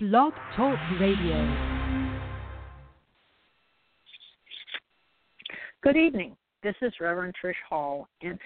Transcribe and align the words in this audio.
Blog 0.00 0.32
Talk 0.54 0.78
Radio. 1.00 1.34
Good 5.82 5.96
evening. 5.96 6.36
This 6.62 6.76
is 6.82 6.92
Reverend 7.00 7.34
Trish 7.42 7.54
Hall, 7.68 8.06
and 8.22 8.38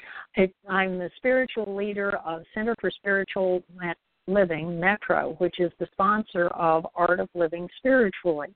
I'm 0.67 0.96
the 0.96 1.11
spiritual 1.19 1.77
leader 1.77 2.17
of 2.25 2.45
Center 2.54 2.75
for 2.80 2.91
Spiritual 2.91 3.62
Living, 4.27 4.80
Metro, 4.80 5.35
which 5.41 5.61
is 5.61 5.71
the 5.79 5.88
sponsor 5.93 6.46
of 6.54 6.87
Art 6.96 7.21
of 7.21 7.29
Living 7.35 7.69
Spiritually. 7.77 8.55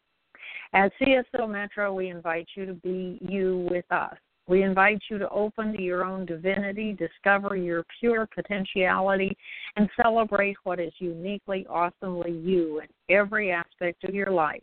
At 0.72 0.90
CSL 0.98 1.50
Metro, 1.50 1.92
we 1.92 2.08
invite 2.08 2.48
you 2.54 2.64
to 2.64 2.72
be 2.72 3.18
you 3.20 3.68
with 3.70 3.84
us. 3.92 4.16
We 4.48 4.62
invite 4.62 5.02
you 5.10 5.18
to 5.18 5.28
open 5.30 5.72
to 5.72 5.82
your 5.82 6.04
own 6.04 6.24
divinity, 6.24 6.92
discover 6.92 7.56
your 7.56 7.84
pure 7.98 8.28
potentiality, 8.32 9.36
and 9.76 9.88
celebrate 10.00 10.56
what 10.62 10.78
is 10.78 10.92
uniquely, 10.98 11.66
awesomely 11.68 12.30
you 12.30 12.80
in 12.80 13.14
every 13.14 13.50
aspect 13.50 14.04
of 14.04 14.14
your 14.14 14.30
life. 14.30 14.62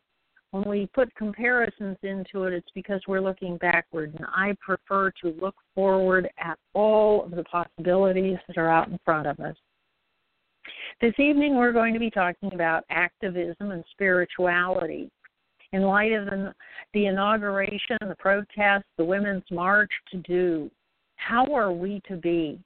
When 0.51 0.63
we 0.69 0.87
put 0.93 1.13
comparisons 1.15 1.97
into 2.03 2.43
it, 2.43 2.53
it's 2.53 2.69
because 2.73 3.01
we're 3.07 3.19
looking 3.19 3.57
backward, 3.57 4.13
and 4.15 4.25
I 4.33 4.55
prefer 4.61 5.11
to 5.21 5.35
look 5.41 5.55
forward 5.73 6.29
at 6.37 6.57
all 6.73 7.25
of 7.25 7.31
the 7.31 7.43
possibilities 7.43 8.37
that 8.47 8.57
are 8.57 8.69
out 8.69 8.87
in 8.87 8.97
front 9.03 9.27
of 9.27 9.39
us. 9.39 9.55
This 11.01 11.13
evening, 11.19 11.57
we're 11.57 11.73
going 11.73 11.93
to 11.93 11.99
be 11.99 12.09
talking 12.09 12.53
about 12.53 12.85
activism 12.89 13.71
and 13.71 13.83
spirituality. 13.91 15.09
In 15.73 15.81
light 15.81 16.13
of 16.13 16.25
the, 16.25 16.53
the 16.93 17.07
inauguration, 17.07 17.97
the 18.07 18.15
protests, 18.17 18.87
the 18.97 19.03
Women's 19.03 19.43
March 19.51 19.91
to 20.11 20.17
do, 20.19 20.71
how 21.17 21.53
are 21.53 21.73
we 21.73 22.01
to 22.07 22.15
be? 22.15 22.59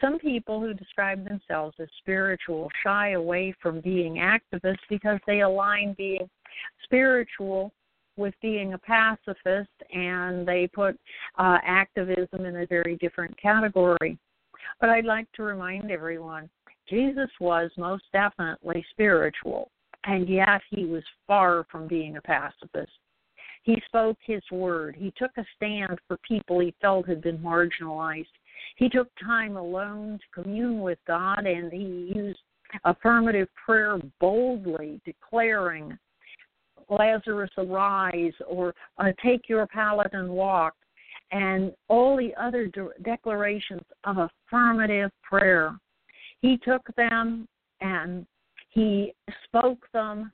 Some 0.00 0.18
people 0.18 0.60
who 0.60 0.74
describe 0.74 1.26
themselves 1.26 1.74
as 1.80 1.88
spiritual 1.98 2.68
shy 2.82 3.12
away 3.12 3.54
from 3.62 3.80
being 3.80 4.16
activists 4.16 4.76
because 4.90 5.18
they 5.26 5.40
align 5.40 5.94
being 5.96 6.28
spiritual 6.84 7.72
with 8.16 8.34
being 8.40 8.72
a 8.72 8.78
pacifist 8.78 9.70
and 9.92 10.46
they 10.46 10.68
put 10.72 10.98
uh, 11.38 11.58
activism 11.64 12.44
in 12.44 12.56
a 12.56 12.66
very 12.66 12.96
different 12.96 13.36
category. 13.40 14.18
But 14.80 14.90
I'd 14.90 15.04
like 15.04 15.30
to 15.32 15.42
remind 15.42 15.90
everyone 15.90 16.48
Jesus 16.88 17.30
was 17.40 17.70
most 17.76 18.04
definitely 18.12 18.84
spiritual, 18.90 19.70
and 20.04 20.28
yet 20.28 20.60
he 20.70 20.84
was 20.84 21.02
far 21.26 21.64
from 21.70 21.88
being 21.88 22.16
a 22.16 22.22
pacifist. 22.22 22.92
He 23.64 23.82
spoke 23.86 24.16
his 24.24 24.42
word. 24.52 24.94
He 24.96 25.12
took 25.16 25.32
a 25.36 25.44
stand 25.56 25.98
for 26.06 26.16
people 26.18 26.60
he 26.60 26.72
felt 26.80 27.08
had 27.08 27.20
been 27.20 27.38
marginalized. 27.38 28.26
He 28.76 28.90
took 28.90 29.08
time 29.24 29.56
alone 29.56 30.18
to 30.18 30.42
commune 30.42 30.80
with 30.80 30.98
God 31.06 31.46
and 31.46 31.72
he 31.72 32.12
used 32.14 32.38
affirmative 32.84 33.48
prayer 33.64 33.98
boldly, 34.20 35.00
declaring, 35.04 35.98
Lazarus, 36.88 37.50
arise, 37.56 38.34
or 38.46 38.74
uh, 38.98 39.12
take 39.22 39.48
your 39.48 39.66
pallet 39.66 40.10
and 40.12 40.28
walk, 40.28 40.74
and 41.32 41.72
all 41.88 42.16
the 42.16 42.32
other 42.40 42.66
de- 42.66 42.90
declarations 43.02 43.82
of 44.04 44.18
affirmative 44.18 45.10
prayer. 45.22 45.76
He 46.42 46.58
took 46.58 46.82
them 46.96 47.48
and 47.80 48.26
he 48.68 49.14
spoke 49.44 49.88
them, 49.92 50.30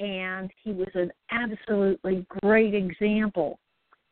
and 0.00 0.50
he 0.62 0.72
was 0.72 0.90
an 0.94 1.12
absolutely 1.30 2.26
great 2.42 2.74
example 2.74 3.58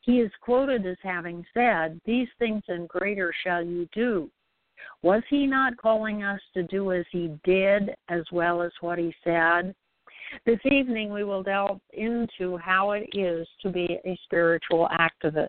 he 0.04 0.20
is 0.20 0.30
quoted 0.40 0.86
as 0.86 0.98
having 1.02 1.44
said, 1.54 2.00
These 2.04 2.28
things 2.38 2.62
and 2.68 2.88
greater 2.88 3.32
shall 3.42 3.64
you 3.64 3.88
do. 3.94 4.30
Was 5.02 5.22
he 5.30 5.46
not 5.46 5.76
calling 5.78 6.22
us 6.22 6.40
to 6.52 6.62
do 6.64 6.92
as 6.92 7.06
he 7.10 7.32
did 7.44 7.90
as 8.08 8.22
well 8.30 8.62
as 8.62 8.72
what 8.80 8.98
he 8.98 9.14
said? 9.24 9.74
This 10.44 10.58
evening 10.64 11.12
we 11.12 11.24
will 11.24 11.42
delve 11.42 11.80
into 11.92 12.56
how 12.58 12.92
it 12.92 13.08
is 13.14 13.46
to 13.62 13.70
be 13.70 13.98
a 14.04 14.18
spiritual 14.24 14.88
activist. 14.92 15.48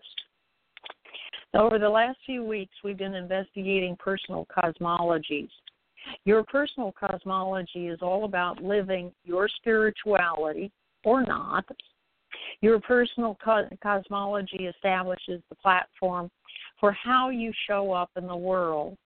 Over 1.54 1.78
the 1.78 1.88
last 1.88 2.18
few 2.24 2.44
weeks, 2.44 2.74
we've 2.84 2.98
been 2.98 3.14
investigating 3.14 3.96
personal 3.96 4.46
cosmologies. 4.56 5.48
Your 6.24 6.44
personal 6.44 6.92
cosmology 6.92 7.88
is 7.88 7.98
all 8.00 8.24
about 8.24 8.62
living 8.62 9.12
your 9.24 9.48
spirituality 9.48 10.70
or 11.04 11.22
not 11.24 11.64
your 12.60 12.80
personal 12.80 13.36
cosmology 13.82 14.66
establishes 14.66 15.42
the 15.48 15.56
platform 15.56 16.30
for 16.80 16.92
how 16.92 17.30
you 17.30 17.52
show 17.66 17.92
up 17.92 18.10
in 18.16 18.26
the 18.26 18.36
world. 18.36 18.96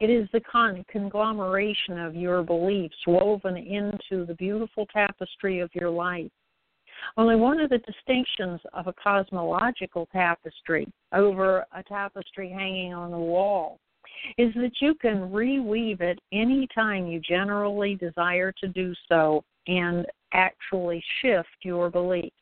It 0.00 0.10
is 0.10 0.28
the 0.32 0.40
con- 0.40 0.84
conglomeration 0.90 1.98
of 1.98 2.16
your 2.16 2.42
beliefs 2.42 2.96
woven 3.06 3.56
into 3.56 4.26
the 4.26 4.34
beautiful 4.34 4.86
tapestry 4.86 5.60
of 5.60 5.70
your 5.74 5.90
life. 5.90 6.30
Only 7.16 7.36
one 7.36 7.60
of 7.60 7.70
the 7.70 7.78
distinctions 7.78 8.60
of 8.72 8.86
a 8.86 8.92
cosmological 8.92 10.06
tapestry 10.12 10.86
over 11.12 11.64
a 11.72 11.82
tapestry 11.84 12.50
hanging 12.50 12.94
on 12.94 13.10
the 13.10 13.18
wall 13.18 13.78
is 14.38 14.52
that 14.54 14.72
you 14.80 14.94
can 14.94 15.30
reweave 15.30 16.00
it 16.00 16.18
any 16.32 16.68
time 16.74 17.06
you 17.06 17.20
generally 17.20 17.94
desire 17.96 18.52
to 18.60 18.68
do 18.68 18.94
so 19.08 19.44
and 19.66 20.06
actually 20.32 21.02
shift 21.20 21.48
your 21.62 21.90
beliefs. 21.90 22.34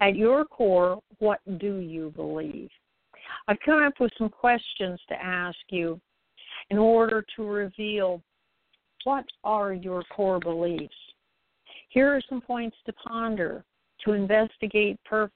At 0.00 0.16
your 0.16 0.44
core, 0.44 1.00
what 1.18 1.40
do 1.58 1.76
you 1.76 2.12
believe? 2.16 2.70
I've 3.48 3.60
come 3.64 3.82
up 3.82 3.94
with 4.00 4.12
some 4.16 4.28
questions 4.28 4.98
to 5.08 5.14
ask 5.14 5.58
you 5.68 6.00
in 6.70 6.78
order 6.78 7.24
to 7.36 7.44
reveal 7.44 8.22
what 9.04 9.24
are 9.44 9.72
your 9.72 10.02
core 10.14 10.40
beliefs. 10.40 10.94
Here 11.90 12.08
are 12.08 12.22
some 12.28 12.40
points 12.40 12.76
to 12.86 12.92
ponder, 12.92 13.64
to 14.04 14.12
investigate 14.12 14.98
per- 15.04 15.30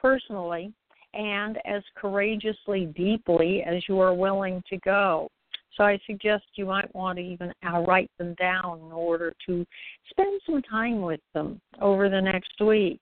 personally, 0.00 0.72
and 1.14 1.58
as 1.64 1.82
courageously 1.96 2.86
deeply 2.96 3.62
as 3.62 3.82
you 3.88 4.00
are 4.00 4.14
willing 4.14 4.62
to 4.68 4.76
go. 4.78 5.28
So 5.76 5.84
I 5.84 5.98
suggest 6.06 6.44
you 6.54 6.66
might 6.66 6.92
want 6.94 7.18
to 7.18 7.24
even 7.24 7.52
uh, 7.66 7.80
write 7.80 8.10
them 8.18 8.34
down 8.34 8.80
in 8.80 8.92
order 8.92 9.32
to 9.46 9.66
spend 10.10 10.40
some 10.44 10.62
time 10.62 11.00
with 11.00 11.20
them 11.32 11.60
over 11.80 12.08
the 12.08 12.20
next 12.20 12.60
week. 12.60 13.00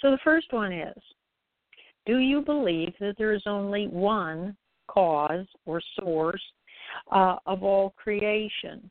So 0.00 0.10
the 0.10 0.18
first 0.24 0.52
one 0.52 0.72
is 0.72 0.96
Do 2.04 2.18
you 2.18 2.42
believe 2.42 2.94
that 3.00 3.16
there 3.18 3.32
is 3.32 3.42
only 3.46 3.88
one 3.88 4.56
cause 4.88 5.46
or 5.64 5.80
source 5.98 6.42
uh, 7.10 7.36
of 7.46 7.62
all 7.62 7.94
creation? 7.96 8.90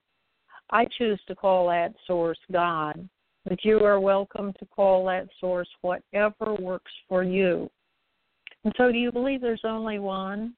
I 0.72 0.86
choose 0.98 1.22
to 1.28 1.36
call 1.36 1.68
that 1.68 1.94
source 2.08 2.40
God, 2.52 3.08
but 3.48 3.64
you 3.64 3.80
are 3.82 4.00
welcome 4.00 4.52
to 4.60 4.66
call 4.66 5.06
that 5.06 5.28
source 5.40 5.70
whatever 5.82 6.56
works 6.60 6.92
for 7.08 7.24
you. 7.24 7.70
And 8.64 8.74
so, 8.78 8.92
do 8.92 8.98
you 8.98 9.12
believe 9.12 9.42
there's 9.42 9.62
only 9.64 10.00
one? 10.00 10.56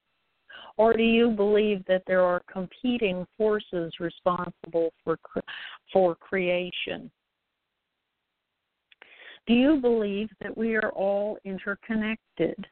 Or 0.77 0.95
do 0.95 1.03
you 1.03 1.31
believe 1.31 1.83
that 1.87 2.03
there 2.07 2.21
are 2.21 2.41
competing 2.51 3.27
forces 3.37 3.93
responsible 3.99 4.93
for 5.03 5.19
for 5.91 6.15
creation? 6.15 7.11
Do 9.47 9.53
you 9.53 9.77
believe 9.77 10.29
that 10.41 10.55
we 10.55 10.75
are 10.75 10.89
all 10.89 11.37
interconnected? 11.45 12.67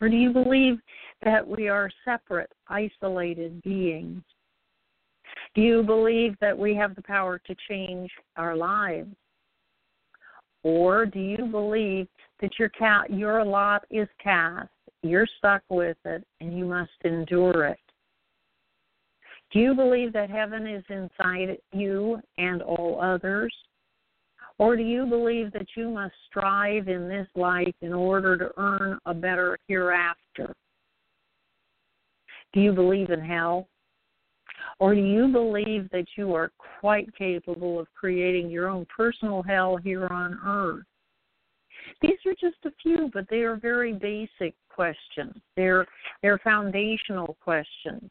Or 0.00 0.08
do 0.08 0.16
you 0.16 0.32
believe 0.32 0.78
that 1.24 1.46
we 1.46 1.68
are 1.68 1.90
separate, 2.04 2.50
isolated 2.68 3.60
beings? 3.62 4.22
Do 5.54 5.62
you 5.62 5.82
believe 5.82 6.36
that 6.40 6.56
we 6.56 6.74
have 6.76 6.94
the 6.94 7.02
power 7.02 7.40
to 7.46 7.56
change 7.68 8.10
our 8.36 8.56
lives? 8.56 9.14
Or 10.62 11.06
do 11.06 11.18
you 11.18 11.46
believe 11.46 12.06
that 12.40 12.58
your 12.58 12.70
your 13.08 13.44
lot 13.44 13.84
is 13.90 14.08
cast, 14.22 14.68
you're 15.02 15.26
stuck 15.38 15.62
with 15.68 15.96
it, 16.04 16.24
and 16.40 16.56
you 16.56 16.64
must 16.64 16.90
endure 17.04 17.66
it? 17.66 17.78
Do 19.52 19.58
you 19.58 19.74
believe 19.74 20.12
that 20.14 20.30
heaven 20.30 20.66
is 20.66 20.84
inside 20.88 21.58
you 21.72 22.20
and 22.38 22.62
all 22.62 23.00
others? 23.00 23.52
Or 24.58 24.76
do 24.76 24.82
you 24.82 25.06
believe 25.06 25.52
that 25.52 25.66
you 25.76 25.90
must 25.90 26.14
strive 26.28 26.88
in 26.88 27.08
this 27.08 27.28
life 27.34 27.74
in 27.80 27.92
order 27.92 28.36
to 28.36 28.50
earn 28.56 28.98
a 29.06 29.14
better 29.14 29.58
hereafter? 29.66 30.54
Do 32.52 32.60
you 32.60 32.72
believe 32.72 33.10
in 33.10 33.20
hell? 33.20 33.68
Or 34.78 34.94
do 34.94 35.00
you 35.00 35.28
believe 35.28 35.88
that 35.90 36.06
you 36.16 36.34
are 36.34 36.52
quite 36.80 37.14
capable 37.16 37.80
of 37.80 37.86
creating 37.94 38.50
your 38.50 38.68
own 38.68 38.86
personal 38.94 39.42
hell 39.42 39.76
here 39.76 40.06
on 40.08 40.38
earth? 40.44 40.84
These 42.00 42.18
are 42.26 42.34
just 42.40 42.64
a 42.64 42.72
few, 42.82 43.10
but 43.12 43.26
they 43.28 43.42
are 43.42 43.56
very 43.56 43.92
basic 43.92 44.54
questions. 44.68 45.34
They're 45.56 45.86
they're 46.22 46.38
foundational 46.38 47.36
questions. 47.42 48.10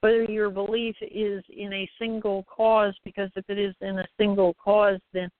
Whether 0.00 0.24
your 0.24 0.50
belief 0.50 0.96
is 1.00 1.42
in 1.48 1.72
a 1.72 1.88
single 1.98 2.44
cause, 2.44 2.94
because 3.04 3.30
if 3.36 3.44
it 3.48 3.58
is 3.58 3.74
in 3.80 3.98
a 3.98 4.06
single 4.18 4.54
cause, 4.62 5.00
then 5.12 5.30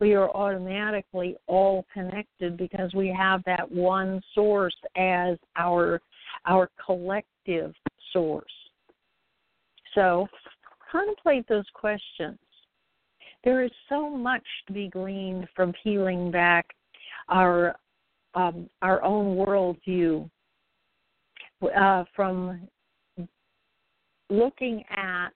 we 0.00 0.14
are 0.14 0.30
automatically 0.30 1.36
all 1.46 1.84
connected 1.92 2.56
because 2.56 2.92
we 2.94 3.08
have 3.08 3.42
that 3.44 3.70
one 3.70 4.20
source 4.34 4.76
as 4.96 5.36
our 5.56 6.00
our 6.46 6.70
collective 6.84 7.74
source. 8.12 8.52
So 9.94 10.28
contemplate 10.90 11.46
those 11.48 11.66
questions. 11.74 12.38
There 13.44 13.62
is 13.64 13.70
so 13.88 14.08
much 14.10 14.44
to 14.66 14.72
be 14.72 14.88
gleaned 14.88 15.48
from 15.54 15.72
peeling 15.82 16.30
back 16.30 16.66
our 17.28 17.76
um, 18.34 18.68
our 18.82 19.02
own 19.02 19.36
worldview, 19.36 20.28
uh, 21.76 22.04
from 22.14 22.68
looking 24.30 24.84
at 24.90 25.30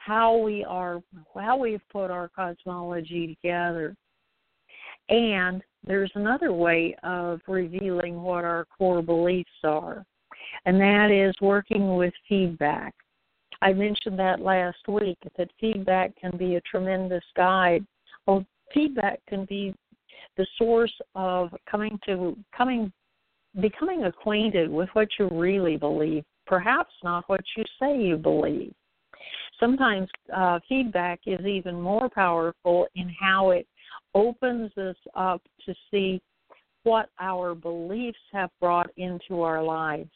how 0.00 0.34
we 0.36 0.64
are, 0.64 1.02
how 1.34 1.58
we've 1.58 1.86
put 1.92 2.10
our 2.10 2.28
cosmology 2.28 3.36
together. 3.42 3.94
And 5.10 5.62
there's 5.86 6.10
another 6.14 6.52
way 6.52 6.96
of 7.02 7.40
revealing 7.46 8.22
what 8.22 8.44
our 8.44 8.66
core 8.76 9.02
beliefs 9.02 9.50
are, 9.62 10.04
and 10.64 10.80
that 10.80 11.10
is 11.10 11.34
working 11.42 11.96
with 11.96 12.14
feedback. 12.28 12.94
I 13.60 13.74
mentioned 13.74 14.18
that 14.18 14.40
last 14.40 14.88
week 14.88 15.18
that 15.36 15.50
feedback 15.60 16.16
can 16.18 16.36
be 16.38 16.54
a 16.54 16.60
tremendous 16.62 17.24
guide. 17.36 17.84
Well, 18.26 18.46
feedback 18.72 19.20
can 19.28 19.44
be 19.44 19.74
the 20.38 20.46
source 20.56 20.94
of 21.14 21.50
coming 21.70 21.98
to 22.06 22.36
coming 22.56 22.90
becoming 23.60 24.04
acquainted 24.04 24.70
with 24.70 24.88
what 24.94 25.08
you 25.18 25.28
really 25.30 25.76
believe, 25.76 26.24
perhaps 26.46 26.92
not 27.02 27.28
what 27.28 27.40
you 27.56 27.64
say 27.80 28.00
you 28.00 28.16
believe. 28.16 28.72
Sometimes 29.60 30.08
uh, 30.34 30.58
feedback 30.68 31.20
is 31.26 31.44
even 31.44 31.80
more 31.80 32.08
powerful 32.08 32.86
in 32.94 33.14
how 33.20 33.50
it 33.50 33.66
opens 34.14 34.72
us 34.78 34.96
up 35.14 35.42
to 35.66 35.74
see 35.90 36.20
what 36.82 37.10
our 37.20 37.54
beliefs 37.54 38.18
have 38.32 38.50
brought 38.58 38.90
into 38.96 39.42
our 39.42 39.62
lives. 39.62 40.10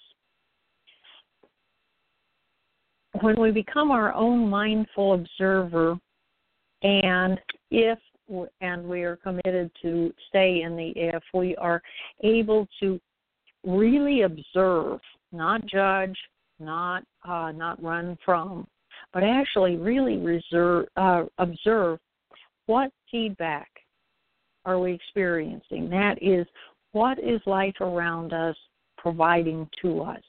When 3.20 3.38
we 3.38 3.50
become 3.50 3.90
our 3.90 4.14
own 4.14 4.48
mindful 4.48 5.12
observer, 5.12 5.96
and 6.82 7.38
if 7.70 7.98
and 8.60 8.88
we 8.88 9.02
are 9.02 9.16
committed 9.16 9.70
to 9.82 10.12
stay 10.28 10.62
in 10.62 10.76
the 10.76 10.92
if 10.96 11.22
we 11.34 11.54
are 11.56 11.82
able 12.22 12.66
to 12.80 12.98
really 13.66 14.22
observe 14.22 14.98
not 15.30 15.64
judge 15.66 16.16
not 16.58 17.04
uh, 17.28 17.52
not 17.52 17.82
run 17.82 18.16
from 18.24 18.66
but 19.14 19.22
actually 19.22 19.76
really 19.76 20.18
reserve, 20.18 20.86
uh, 20.96 21.24
observe 21.38 21.98
what 22.66 22.90
feedback 23.10 23.68
are 24.66 24.78
we 24.78 24.92
experiencing 24.92 25.88
that 25.88 26.16
is 26.22 26.46
what 26.92 27.18
is 27.18 27.40
life 27.46 27.74
around 27.80 28.32
us 28.32 28.56
providing 28.98 29.68
to 29.80 30.00
us 30.00 30.22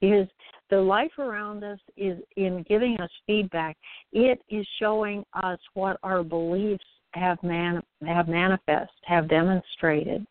because 0.00 0.26
the 0.70 0.76
life 0.76 1.12
around 1.18 1.62
us 1.62 1.78
is 1.96 2.18
in 2.36 2.64
giving 2.68 2.98
us 3.00 3.10
feedback 3.26 3.76
it 4.12 4.40
is 4.50 4.66
showing 4.80 5.24
us 5.42 5.58
what 5.74 5.98
our 6.02 6.24
beliefs 6.24 6.84
have 7.14 7.42
man 7.42 7.82
have 8.06 8.28
manifest, 8.28 8.92
have 9.04 9.28
demonstrated. 9.28 10.26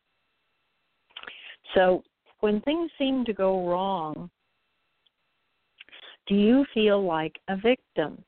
So 1.76 2.04
when 2.42 2.62
things 2.62 2.92
seem 2.98 3.26
to 3.26 3.34
go 3.34 3.68
wrong, 3.68 4.30
do 6.28 6.36
you 6.36 6.66
feel 6.74 7.04
like 7.04 7.36
a 7.50 7.58
victim? 7.58 8.24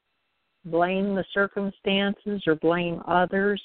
Blame 0.66 1.16
the 1.16 1.26
circumstances 1.34 2.44
or 2.48 2.56
blame 2.56 3.02
others? 3.08 3.62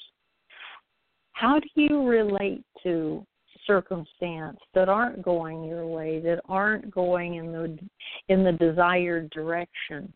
How 1.33 1.59
do 1.59 1.67
you 1.75 2.05
relate 2.07 2.63
to 2.83 3.25
circumstance 3.65 4.57
that 4.73 4.89
aren't 4.89 5.21
going 5.23 5.63
your 5.63 5.87
way, 5.87 6.19
that 6.19 6.41
aren't 6.47 6.91
going 6.91 7.35
in 7.35 7.51
the 7.51 7.79
in 8.29 8.43
the 8.43 8.51
desired 8.53 9.29
direction? 9.31 10.11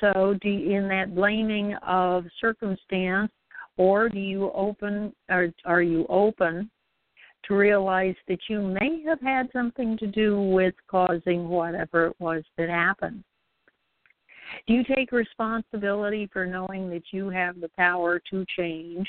So, 0.00 0.36
do 0.40 0.48
you, 0.48 0.76
in 0.76 0.88
that 0.88 1.14
blaming 1.14 1.74
of 1.86 2.24
circumstance, 2.40 3.30
or 3.76 4.08
do 4.08 4.18
you 4.18 4.50
open, 4.52 5.12
or 5.28 5.52
are 5.64 5.82
you 5.82 6.06
open 6.08 6.70
to 7.46 7.54
realize 7.54 8.14
that 8.28 8.40
you 8.48 8.60
may 8.60 9.02
have 9.06 9.20
had 9.20 9.48
something 9.52 9.96
to 9.98 10.06
do 10.06 10.40
with 10.40 10.74
causing 10.88 11.48
whatever 11.48 12.06
it 12.06 12.16
was 12.18 12.42
that 12.56 12.68
happened? 12.68 13.24
Do 14.66 14.74
you 14.74 14.84
take 14.84 15.12
responsibility 15.12 16.28
for 16.32 16.46
knowing 16.46 16.90
that 16.90 17.04
you 17.12 17.28
have 17.30 17.60
the 17.60 17.70
power 17.76 18.20
to 18.30 18.44
change 18.56 19.08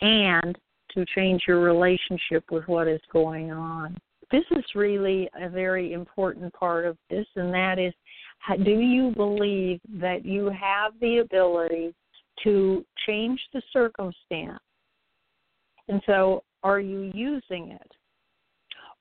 and 0.00 0.58
to 0.94 1.04
change 1.14 1.44
your 1.46 1.60
relationship 1.60 2.44
with 2.50 2.66
what 2.66 2.88
is 2.88 3.00
going 3.12 3.52
on? 3.52 3.96
This 4.30 4.44
is 4.52 4.64
really 4.74 5.28
a 5.40 5.48
very 5.48 5.92
important 5.92 6.52
part 6.54 6.86
of 6.86 6.96
this, 7.10 7.26
and 7.36 7.52
that 7.52 7.78
is 7.78 7.92
do 8.64 8.80
you 8.80 9.12
believe 9.14 9.80
that 10.00 10.24
you 10.24 10.46
have 10.46 10.92
the 11.00 11.18
ability 11.18 11.94
to 12.42 12.84
change 13.06 13.40
the 13.52 13.62
circumstance? 13.72 14.58
And 15.88 16.02
so, 16.06 16.42
are 16.62 16.80
you 16.80 17.10
using 17.14 17.72
it? 17.72 17.92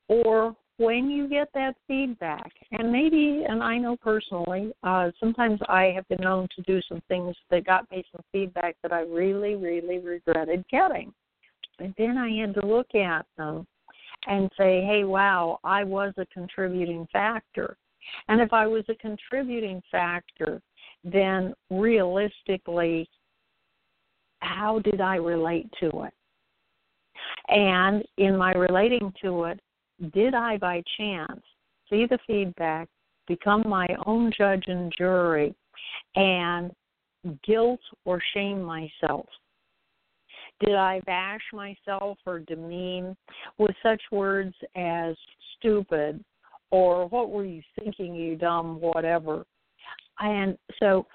Or 0.08 0.56
when 0.78 1.10
you 1.10 1.28
get 1.28 1.48
that 1.54 1.76
feedback, 1.88 2.52
and 2.72 2.92
maybe, 2.92 3.46
and 3.48 3.62
I 3.62 3.78
know 3.78 3.96
personally, 3.98 4.74
uh, 4.84 5.12
sometimes 5.20 5.60
I 5.70 5.92
have 5.96 6.08
been 6.08 6.22
known 6.22 6.48
to 6.56 6.62
do 6.64 6.82
some 6.90 7.02
things 7.08 7.36
that 7.50 7.66
got 7.66 7.90
me 7.92 8.04
some 8.12 8.24
feedback 8.32 8.76
that 8.82 8.92
I 8.92 9.02
really, 9.02 9.56
really 9.56 10.00
regretted 10.00 10.66
getting. 10.70 11.14
And 11.80 11.94
then 11.98 12.18
I 12.18 12.30
had 12.42 12.56
to 12.56 12.66
look 12.66 12.94
at 12.96 13.26
them 13.38 13.68
and 14.28 14.50
say, 14.58 14.84
hey, 14.84 15.04
wow, 15.04 15.60
I 15.64 15.84
was 15.84 16.14
a 16.18 16.26
contributing 16.28 17.08
factor. 17.14 17.78
And 18.28 18.42
if 18.42 18.52
I 18.52 18.68
was 18.68 18.84
a 18.90 18.96
contributing 18.96 19.82
factor, 19.92 20.62
then 21.04 21.54
realistically, 21.70 23.08
how 24.40 24.80
did 24.80 25.02
I 25.02 25.16
relate 25.16 25.70
to 25.80 25.88
it? 26.04 26.14
And 27.48 28.04
in 28.18 28.38
my 28.38 28.52
relating 28.52 29.14
to 29.22 29.46
it, 29.46 29.60
did 30.14 30.34
I 30.34 30.58
by 30.58 30.84
chance 30.98 31.42
see 31.90 32.06
the 32.06 32.20
feedback, 32.26 32.88
become 33.28 33.64
my 33.68 33.88
own 34.06 34.32
judge 34.38 34.64
and 34.68 34.92
jury, 34.98 35.54
and 36.16 36.72
guilt 37.46 37.82
or 38.06 38.22
shame 38.34 38.62
myself? 38.62 39.28
Did 40.60 40.76
I 40.76 41.02
bash 41.06 41.42
myself 41.54 42.18
or 42.26 42.40
demean 42.40 43.16
with 43.58 43.76
such 43.82 44.02
words 44.12 44.54
as 44.76 45.16
stupid, 45.58 46.24
or 46.70 47.08
what 47.08 47.30
were 47.30 47.46
you 47.46 47.62
thinking, 47.80 48.16
you 48.16 48.36
dumb, 48.36 48.80
whatever. 48.80 49.46
And 50.20 50.58
so 50.80 51.06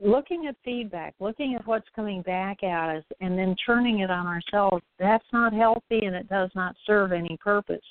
looking 0.00 0.46
at 0.46 0.56
feedback, 0.64 1.14
looking 1.20 1.54
at 1.54 1.66
what's 1.66 1.88
coming 1.94 2.22
back 2.22 2.62
at 2.62 2.96
us, 2.96 3.04
and 3.20 3.38
then 3.38 3.54
turning 3.64 4.00
it 4.00 4.10
on 4.10 4.26
ourselves, 4.26 4.82
that's 4.98 5.26
not 5.32 5.52
healthy 5.52 6.04
and 6.04 6.14
it 6.14 6.28
does 6.28 6.50
not 6.54 6.74
serve 6.86 7.12
any 7.12 7.36
purpose. 7.38 7.84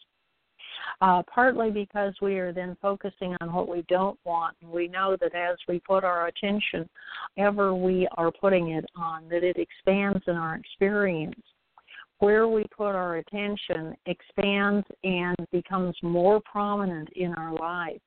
Uh, 1.02 1.24
partly 1.34 1.72
because 1.72 2.14
we 2.22 2.38
are 2.40 2.54
then 2.54 2.78
focusing 2.82 3.36
on 3.42 3.54
what 3.54 3.68
we 3.68 3.84
don't 3.90 4.20
want. 4.26 4.56
And 4.62 4.72
we 4.72 4.88
know 4.88 5.18
that 5.20 5.34
as 5.34 5.58
we 5.68 5.80
put 5.80 6.04
our 6.04 6.28
attention, 6.28 6.88
ever 7.38 7.74
we 7.74 8.08
are 8.18 8.32
putting 8.32 8.72
it 8.72 8.86
on, 8.96 9.28
that 9.30 9.44
it 9.44 9.58
expands 9.58 10.22
in 10.28 10.36
our 10.36 10.56
experience 10.56 11.40
where 12.20 12.48
we 12.48 12.64
put 12.76 12.96
our 12.96 13.18
attention 13.18 13.94
expands 14.06 14.88
and 15.04 15.36
becomes 15.52 15.94
more 16.02 16.40
prominent 16.50 17.10
in 17.18 17.34
our 17.34 17.54
life. 17.54 18.00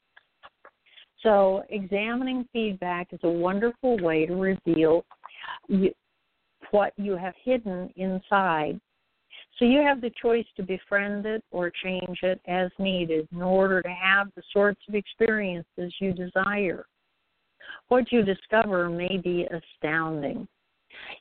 So, 1.22 1.64
examining 1.70 2.46
feedback 2.52 3.12
is 3.12 3.20
a 3.22 3.28
wonderful 3.28 3.98
way 3.98 4.26
to 4.26 4.34
reveal 4.34 5.04
what 6.70 6.92
you 6.96 7.16
have 7.16 7.34
hidden 7.44 7.90
inside 7.96 8.80
So 9.58 9.64
you 9.64 9.80
have 9.80 10.00
the 10.00 10.12
choice 10.20 10.46
to 10.56 10.62
befriend 10.62 11.24
it 11.26 11.42
or 11.50 11.70
change 11.82 12.18
it 12.22 12.40
as 12.46 12.70
needed 12.78 13.28
in 13.32 13.42
order 13.42 13.80
to 13.82 13.88
have 13.88 14.28
the 14.36 14.42
sorts 14.52 14.80
of 14.88 14.94
experiences 14.94 15.94
you 16.00 16.12
desire. 16.12 16.86
What 17.88 18.12
you 18.12 18.22
discover 18.22 18.88
may 18.90 19.16
be 19.16 19.46
astounding. 19.46 20.46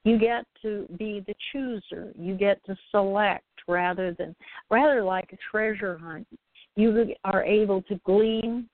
You 0.04 0.18
get 0.18 0.46
to 0.62 0.88
be 0.98 1.24
the 1.26 1.34
chooser. 1.52 2.12
You 2.18 2.36
get 2.36 2.64
to 2.66 2.76
select 2.92 3.46
rather 3.68 4.14
than 4.14 4.36
rather 4.70 5.04
like 5.04 5.32
a 5.32 5.38
treasure 5.52 5.98
hunt. 5.98 6.28
You 6.76 7.14
are 7.24 7.44
able 7.44 7.82
to 7.84 8.00
glean 8.06 8.70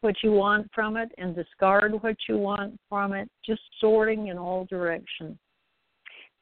what 0.00 0.14
you 0.22 0.32
want 0.32 0.68
from 0.74 0.96
it 0.96 1.10
and 1.18 1.34
discard 1.34 1.92
what 2.02 2.16
you 2.28 2.38
want 2.38 2.78
from 2.88 3.12
it, 3.12 3.28
just 3.44 3.60
sorting 3.80 4.28
in 4.28 4.38
all 4.38 4.64
directions. 4.66 5.36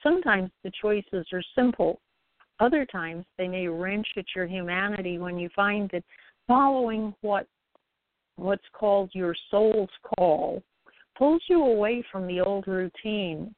Sometimes 0.03 0.51
the 0.63 0.71
choices 0.81 1.27
are 1.33 1.43
simple. 1.55 2.01
Other 2.61 2.87
times 2.87 3.25
they 3.39 3.49
may 3.49 3.67
wrench 3.67 4.07
at 4.17 4.25
your 4.35 4.47
humanity 4.47 5.19
when 5.19 5.39
you 5.39 5.49
find 5.55 5.91
that 5.93 6.05
following 6.47 7.15
what 7.23 7.47
what's 8.37 8.65
called 8.73 9.11
your 9.15 9.35
soul's 9.51 9.89
call 10.15 10.63
pulls 11.17 11.43
you 11.49 11.63
away 11.63 12.05
from 12.13 12.27
the 12.27 12.41
old 12.41 12.67
routine 12.67 13.55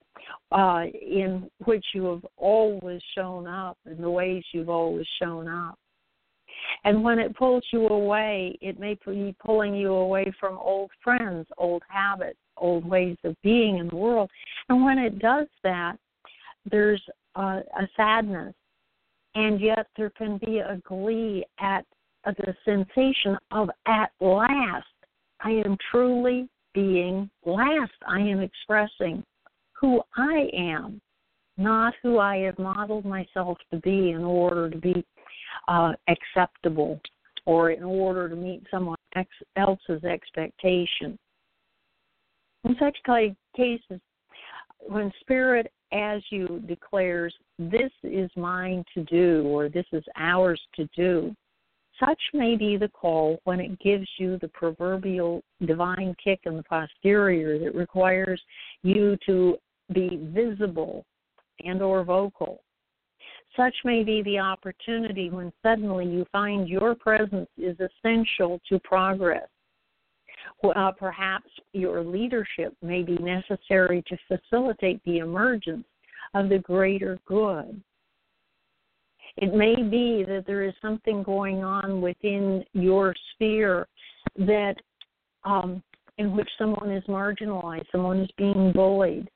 uh, 0.53 0.85
in 0.95 1.51
which 1.65 1.85
you 1.93 2.05
have 2.05 2.25
always 2.37 3.01
shown 3.17 3.47
up 3.47 3.77
in 3.87 4.01
the 4.01 4.11
ways 4.11 4.45
you've 4.53 4.69
always 4.69 5.07
shown 5.21 5.49
up. 5.49 5.79
And 6.85 7.03
when 7.03 7.19
it 7.19 7.37
pulls 7.37 7.65
you 7.73 7.87
away, 7.89 8.59
it 8.61 8.79
may 8.79 8.99
be 9.07 9.35
pulling 9.45 9.75
you 9.75 9.95
away 9.95 10.33
from 10.39 10.59
old 10.59 10.91
friends, 11.03 11.47
old 11.57 11.83
habits, 11.89 12.39
old 12.57 12.85
ways 12.85 13.17
of 13.25 13.35
being 13.43 13.79
in 13.79 13.89
the 13.89 13.97
world. 13.97 14.31
And 14.69 14.85
when 14.85 14.99
it 14.99 15.19
does 15.19 15.47
that, 15.65 15.97
there's 16.71 17.03
a, 17.35 17.41
a 17.41 17.89
sadness, 17.97 18.55
and 19.35 19.61
yet 19.61 19.87
there 19.97 20.11
can 20.11 20.39
be 20.39 20.59
a 20.59 20.81
glee 20.85 21.45
at 21.61 21.85
the 22.25 22.55
sensation 22.65 23.39
of 23.53 23.71
at 23.87 24.11
last 24.21 24.87
I 25.41 25.51
am 25.51 25.77
truly 25.91 26.49
being 26.75 27.31
last. 27.45 27.93
I 28.07 28.21
am 28.21 28.41
expressing 28.41 29.23
who 29.73 30.03
I 30.17 30.49
am, 30.53 31.01
not 31.57 31.95
who 32.03 32.19
I 32.19 32.39
have 32.39 32.59
modeled 32.59 33.05
myself 33.05 33.59
to 33.71 33.79
be 33.79 34.11
in 34.11 34.25
order 34.25 34.69
to 34.69 34.77
be 34.77 35.05
uh, 35.69 35.93
acceptable 36.09 37.01
or 37.47 37.71
in 37.71 37.83
order 37.83 38.29
to 38.29 38.37
meet 38.37 38.63
someone 38.71 38.97
else's 39.57 40.05
expectation. 40.05 41.19
In 42.65 42.77
such 42.79 42.97
cases, 43.57 44.01
when 44.81 45.13
spirit 45.21 45.73
as 45.93 46.23
you 46.31 46.63
declares, 46.67 47.35
This 47.59 47.91
is 48.03 48.31
mine 48.37 48.85
to 48.95 49.05
do, 49.05 49.45
or 49.47 49.69
this 49.69 49.87
is 49.93 50.05
ours 50.17 50.61
to 50.77 50.89
do, 50.95 51.35
such 51.99 52.21
may 52.33 52.57
be 52.57 52.77
the 52.77 52.89
call 52.89 53.41
when 53.45 53.61
it 53.61 53.79
gives 53.81 54.09
you 54.19 54.39
the 54.39 54.49
proverbial 54.49 55.43
divine 55.67 56.15
kick 56.23 56.41
in 56.45 56.57
the 56.57 56.63
posterior 56.63 57.59
that 57.59 57.75
requires 57.75 58.41
you 58.83 59.17
to 59.27 59.57
be 59.93 60.21
visible 60.33 61.05
and 61.65 61.83
or 61.83 62.05
vocal. 62.05 62.63
Such 63.59 63.75
may 63.85 64.05
be 64.05 64.23
the 64.23 64.39
opportunity 64.39 65.31
when 65.31 65.53
suddenly 65.65 66.07
you 66.07 66.25
find 66.31 66.69
your 66.69 66.95
presence 66.95 67.49
is 67.59 67.77
essential 67.81 68.61
to 68.69 68.79
progress. 68.79 69.49
Uh, 70.63 70.93
perhaps 70.93 71.51
your 71.73 72.05
leadership 72.05 72.73
may 72.83 73.03
be 73.03 73.17
necessary 73.19 74.05
to 74.07 74.17
facilitate 74.29 75.03
the 75.05 75.19
emergence 75.19 75.85
of 76.35 76.49
the 76.49 76.59
greater 76.61 77.19
good. 77.27 77.83
It 79.39 79.53
may 79.55 79.75
be 79.75 80.25
that 80.29 80.45
there 80.47 80.63
is 80.63 80.75
something 80.81 81.25
going 81.25 81.65
on 81.65 82.01
within 82.01 82.65
your 82.75 83.13
sphere 83.35 83.89
that 84.37 84.77
um, 85.45 85.83
in 86.19 86.37
which 86.37 86.49
someone 86.59 86.93
is 86.93 87.05
marginalized, 87.05 87.87
someone 87.91 88.21
is 88.21 88.31
being 88.37 88.73
bullied, 88.73 89.29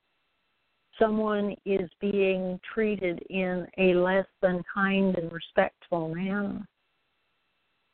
someone 1.02 1.56
is 1.66 1.90
being 2.00 2.60
treated 2.72 3.20
in 3.30 3.66
a 3.78 3.94
less 3.94 4.26
than 4.40 4.62
kind 4.72 5.16
and 5.16 5.32
respectful 5.32 6.14
manner. 6.14 6.66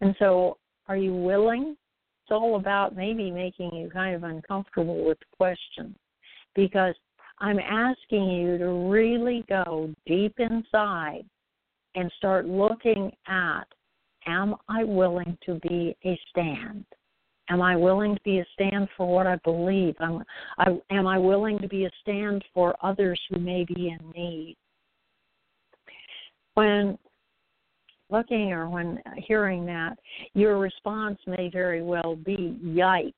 And 0.00 0.14
so, 0.18 0.58
are 0.88 0.96
you 0.96 1.14
willing? 1.14 1.76
It's 2.22 2.32
all 2.32 2.56
about 2.56 2.94
maybe 2.94 3.30
making 3.30 3.74
you 3.74 3.88
kind 3.90 4.14
of 4.14 4.24
uncomfortable 4.24 5.04
with 5.04 5.18
the 5.18 5.36
question 5.36 5.94
because 6.54 6.94
I'm 7.38 7.58
asking 7.58 8.30
you 8.30 8.58
to 8.58 8.90
really 8.90 9.44
go 9.48 9.94
deep 10.06 10.34
inside 10.38 11.24
and 11.94 12.12
start 12.18 12.46
looking 12.46 13.10
at 13.26 13.64
am 14.26 14.54
I 14.68 14.84
willing 14.84 15.38
to 15.46 15.58
be 15.66 15.96
a 16.04 16.18
stand? 16.28 16.84
Am 17.50 17.62
I 17.62 17.76
willing 17.76 18.14
to 18.14 18.20
be 18.22 18.38
a 18.40 18.46
stand 18.54 18.88
for 18.96 19.06
what 19.06 19.26
I 19.26 19.36
believe? 19.36 19.94
Am 20.00 20.22
I, 20.58 20.78
am 20.90 21.06
I 21.06 21.18
willing 21.18 21.58
to 21.60 21.68
be 21.68 21.86
a 21.86 21.90
stand 22.02 22.44
for 22.52 22.76
others 22.82 23.20
who 23.30 23.38
may 23.38 23.64
be 23.64 23.88
in 23.88 23.98
need? 24.14 24.56
When 26.54 26.98
looking 28.10 28.52
or 28.52 28.68
when 28.68 29.00
hearing 29.16 29.64
that, 29.66 29.98
your 30.34 30.58
response 30.58 31.18
may 31.26 31.48
very 31.48 31.82
well 31.82 32.16
be, 32.16 32.58
Yikes. 32.64 33.12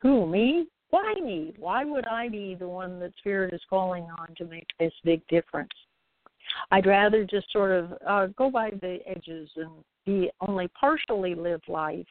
Who, 0.00 0.26
me? 0.26 0.66
Why 0.90 1.14
me? 1.14 1.54
Why 1.58 1.84
would 1.84 2.06
I 2.06 2.28
be 2.28 2.54
the 2.54 2.68
one 2.68 3.00
that 3.00 3.12
Spirit 3.18 3.52
is 3.52 3.60
calling 3.68 4.06
on 4.18 4.28
to 4.36 4.44
make 4.44 4.68
this 4.78 4.92
big 5.02 5.26
difference? 5.28 5.72
I'd 6.70 6.86
rather 6.86 7.24
just 7.24 7.50
sort 7.52 7.72
of 7.72 7.94
uh, 8.06 8.26
go 8.38 8.50
by 8.50 8.70
the 8.70 8.98
edges 9.06 9.48
and 9.56 9.70
be 10.06 10.30
only 10.40 10.68
partially 10.78 11.34
live 11.34 11.62
life. 11.68 12.06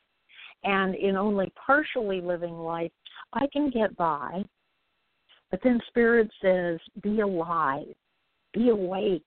And 0.64 0.96
in 0.96 1.16
only 1.16 1.52
partially 1.66 2.22
living 2.22 2.58
life, 2.58 2.92
I 3.34 3.48
can 3.52 3.70
get 3.70 3.96
by. 3.98 4.44
But 5.52 5.60
then 5.64 5.80
Spirit 5.88 6.30
says, 6.42 6.80
be 7.02 7.20
alive, 7.20 7.94
be 8.54 8.70
awake, 8.70 9.22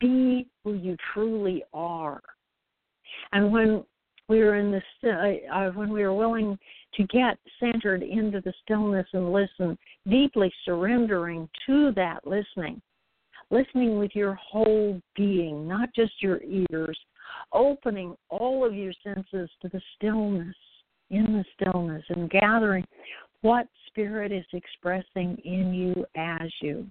be 0.00 0.48
who 0.64 0.74
you 0.74 0.96
truly 1.12 1.62
are. 1.72 2.20
And 3.32 3.52
when 3.52 3.84
we 4.28 4.40
were 4.40 4.56
in 4.56 4.70
this, 4.70 4.82
uh, 5.04 5.54
uh, 5.54 5.70
when 5.70 5.90
we 5.90 6.02
were 6.02 6.14
willing 6.14 6.58
to 6.94 7.02
get 7.04 7.38
centered 7.60 8.02
into 8.02 8.40
the 8.40 8.52
stillness 8.62 9.06
and 9.12 9.32
listen, 9.32 9.78
deeply 10.08 10.52
surrendering 10.64 11.48
to 11.66 11.92
that 11.92 12.26
listening, 12.26 12.80
listening 13.50 13.98
with 13.98 14.10
your 14.14 14.34
whole 14.34 15.00
being, 15.16 15.66
not 15.66 15.88
just 15.94 16.12
your 16.20 16.40
ears, 16.42 16.98
opening 17.52 18.14
all 18.30 18.64
of 18.64 18.74
your 18.74 18.92
senses 19.02 19.50
to 19.62 19.68
the 19.68 19.80
stillness, 19.96 20.54
in 21.10 21.24
the 21.24 21.44
stillness, 21.54 22.04
and 22.08 22.30
gathering 22.30 22.86
what 23.40 23.66
spirit 23.86 24.32
is 24.32 24.44
expressing 24.52 25.36
in 25.44 25.72
you 25.72 26.04
as 26.16 26.50
you. 26.60 26.86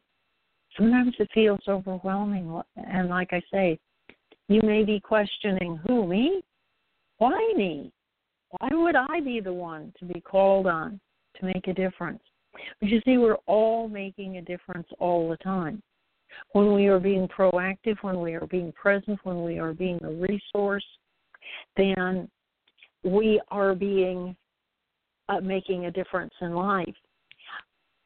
Sometimes 0.77 1.13
it 1.19 1.29
feels 1.33 1.59
overwhelming, 1.67 2.61
and 2.75 3.09
like 3.09 3.33
I 3.33 3.41
say, 3.51 3.79
you 4.47 4.61
may 4.63 4.83
be 4.83 4.99
questioning 4.99 5.79
who, 5.85 6.07
me? 6.07 6.41
Why 7.17 7.53
me? 7.55 7.91
Why 8.51 8.69
would 8.71 8.95
I 8.95 9.19
be 9.19 9.39
the 9.39 9.53
one 9.53 9.93
to 9.99 10.05
be 10.05 10.21
called 10.21 10.67
on 10.67 10.99
to 11.39 11.45
make 11.45 11.67
a 11.67 11.73
difference? 11.73 12.21
But 12.79 12.89
you 12.89 13.01
see, 13.05 13.17
we're 13.17 13.37
all 13.45 13.89
making 13.89 14.37
a 14.37 14.41
difference 14.41 14.87
all 14.99 15.29
the 15.29 15.37
time 15.37 15.81
when 16.51 16.73
we 16.73 16.87
are 16.87 16.99
being 16.99 17.27
proactive, 17.27 17.97
when 18.01 18.21
we 18.21 18.33
are 18.33 18.47
being 18.47 18.71
present, 18.71 19.19
when 19.23 19.43
we 19.43 19.59
are 19.59 19.73
being 19.73 19.99
a 20.03 20.11
resource, 20.11 20.85
then 21.75 22.29
we 23.03 23.41
are 23.49 23.75
being 23.75 24.35
uh, 25.29 25.39
making 25.41 25.85
a 25.85 25.91
difference 25.91 26.33
in 26.41 26.53
life. 26.53 26.95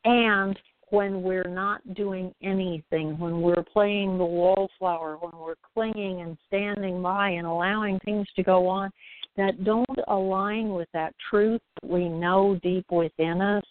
And 0.06 0.58
when 0.90 1.24
we're 1.24 1.48
not 1.48 1.82
doing 1.94 2.34
anything, 2.44 3.18
when 3.18 3.42
we're 3.42 3.64
playing 3.72 4.18
the 4.18 4.26
wallflower, 4.26 5.18
when 5.18 5.32
we're 5.40 5.56
clinging 5.74 6.22
and 6.22 6.38
standing 6.48 7.02
by 7.02 7.30
and 7.30 7.48
allowing 7.48 7.98
things 8.00 8.28
to 8.36 8.44
go 8.44 8.68
on 8.68 8.92
that 9.38 9.64
don't 9.64 9.88
align 10.10 10.74
with 10.74 10.90
that 10.94 11.16
truth 11.30 11.62
that 11.82 11.90
we 11.90 12.10
know 12.10 12.60
deep 12.62 12.86
within 12.92 13.42
us, 13.42 13.64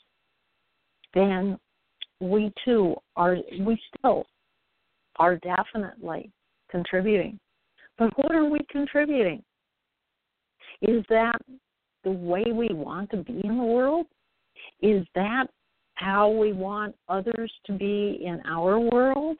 then 1.13 1.59
we 2.21 2.53
too 2.65 2.95
are 3.17 3.37
we 3.61 3.79
still 3.99 4.25
are 5.17 5.37
definitely 5.37 6.31
contributing. 6.71 7.39
But 7.99 8.11
what 8.17 8.33
are 8.33 8.49
we 8.49 8.61
contributing? 8.71 9.43
Is 10.83 11.05
that 11.11 11.39
the 12.05 12.11
way 12.11 12.45
we 12.53 12.69
want 12.73 13.11
to 13.11 13.19
be 13.19 13.41
in 13.45 13.59
the 13.59 13.65
world? 13.65 14.07
Is 14.81 15.07
that 15.15 15.47
how 15.95 16.31
we 16.31 16.53
want 16.53 16.95
others 17.09 17.53
to 17.67 17.73
be 17.73 18.23
in 18.25 18.41
our 18.47 18.79
world? 18.79 19.37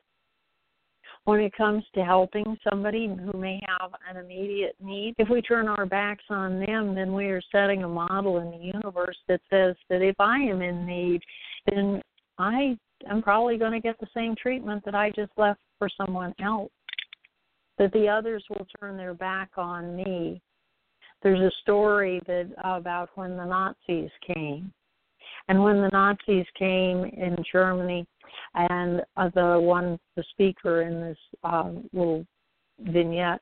When 1.25 1.41
it 1.41 1.53
comes 1.55 1.85
to 1.95 2.05
helping 2.05 2.57
somebody 2.69 3.07
who 3.07 3.39
may 3.39 3.61
have 3.67 3.93
an 4.09 4.17
immediate 4.23 4.75
need, 4.83 5.15
if 5.19 5.29
we 5.29 5.43
turn 5.43 5.69
our 5.69 5.87
backs 5.87 6.25
on 6.31 6.61
them, 6.61 6.95
then 6.95 7.13
we 7.13 7.27
are 7.27 7.43
setting 7.53 7.85
a 7.85 7.89
model 7.89 8.39
in 8.39 8.51
the 8.51 8.71
universe 8.75 9.17
that 9.29 9.41
says 9.51 9.77
that 9.91 10.03
if 10.03 10.17
I 10.19 10.39
am 10.39 10.63
in 10.63 10.87
need, 10.87 11.21
then 11.67 12.03
I 12.39 12.79
am 13.09 13.23
probably 13.23 13.57
going 13.57 13.73
to 13.73 13.81
get 13.81 13.99
the 14.01 14.07
same 14.15 14.35
treatment 14.37 14.85
that 14.85 14.95
I 14.95 15.11
just 15.11 15.33
left 15.37 15.61
for 15.79 15.89
someone 15.97 16.35
else. 16.43 16.71
that 17.79 17.93
the 17.93 18.07
others 18.09 18.45
will 18.51 18.67
turn 18.79 18.97
their 18.97 19.15
back 19.15 19.51
on 19.57 19.97
me. 19.97 20.43
There's 21.23 21.41
a 21.41 21.51
story 21.63 22.21
that 22.27 22.51
about 22.63 23.11
when 23.15 23.37
the 23.37 23.45
Nazis 23.45 24.11
came. 24.35 24.73
And 25.49 25.63
when 25.63 25.81
the 25.81 25.89
Nazis 25.89 26.47
came 26.59 27.05
in 27.05 27.37
Germany, 27.51 28.07
and 28.55 29.03
uh, 29.17 29.31
the 29.35 29.59
one, 29.59 29.99
the 30.17 30.25
speaker 30.31 30.83
in 30.83 31.01
this 31.01 31.19
uh, 31.43 31.71
little 31.93 32.27
vignette 32.81 33.41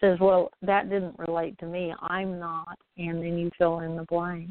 says, 0.00 0.18
Well, 0.20 0.50
that 0.62 0.90
didn't 0.90 1.18
relate 1.18 1.58
to 1.58 1.66
me. 1.66 1.94
I'm 2.00 2.38
not. 2.38 2.78
And 2.96 3.18
then 3.18 3.38
you 3.38 3.50
fill 3.58 3.80
in 3.80 3.96
the 3.96 4.04
blank. 4.04 4.50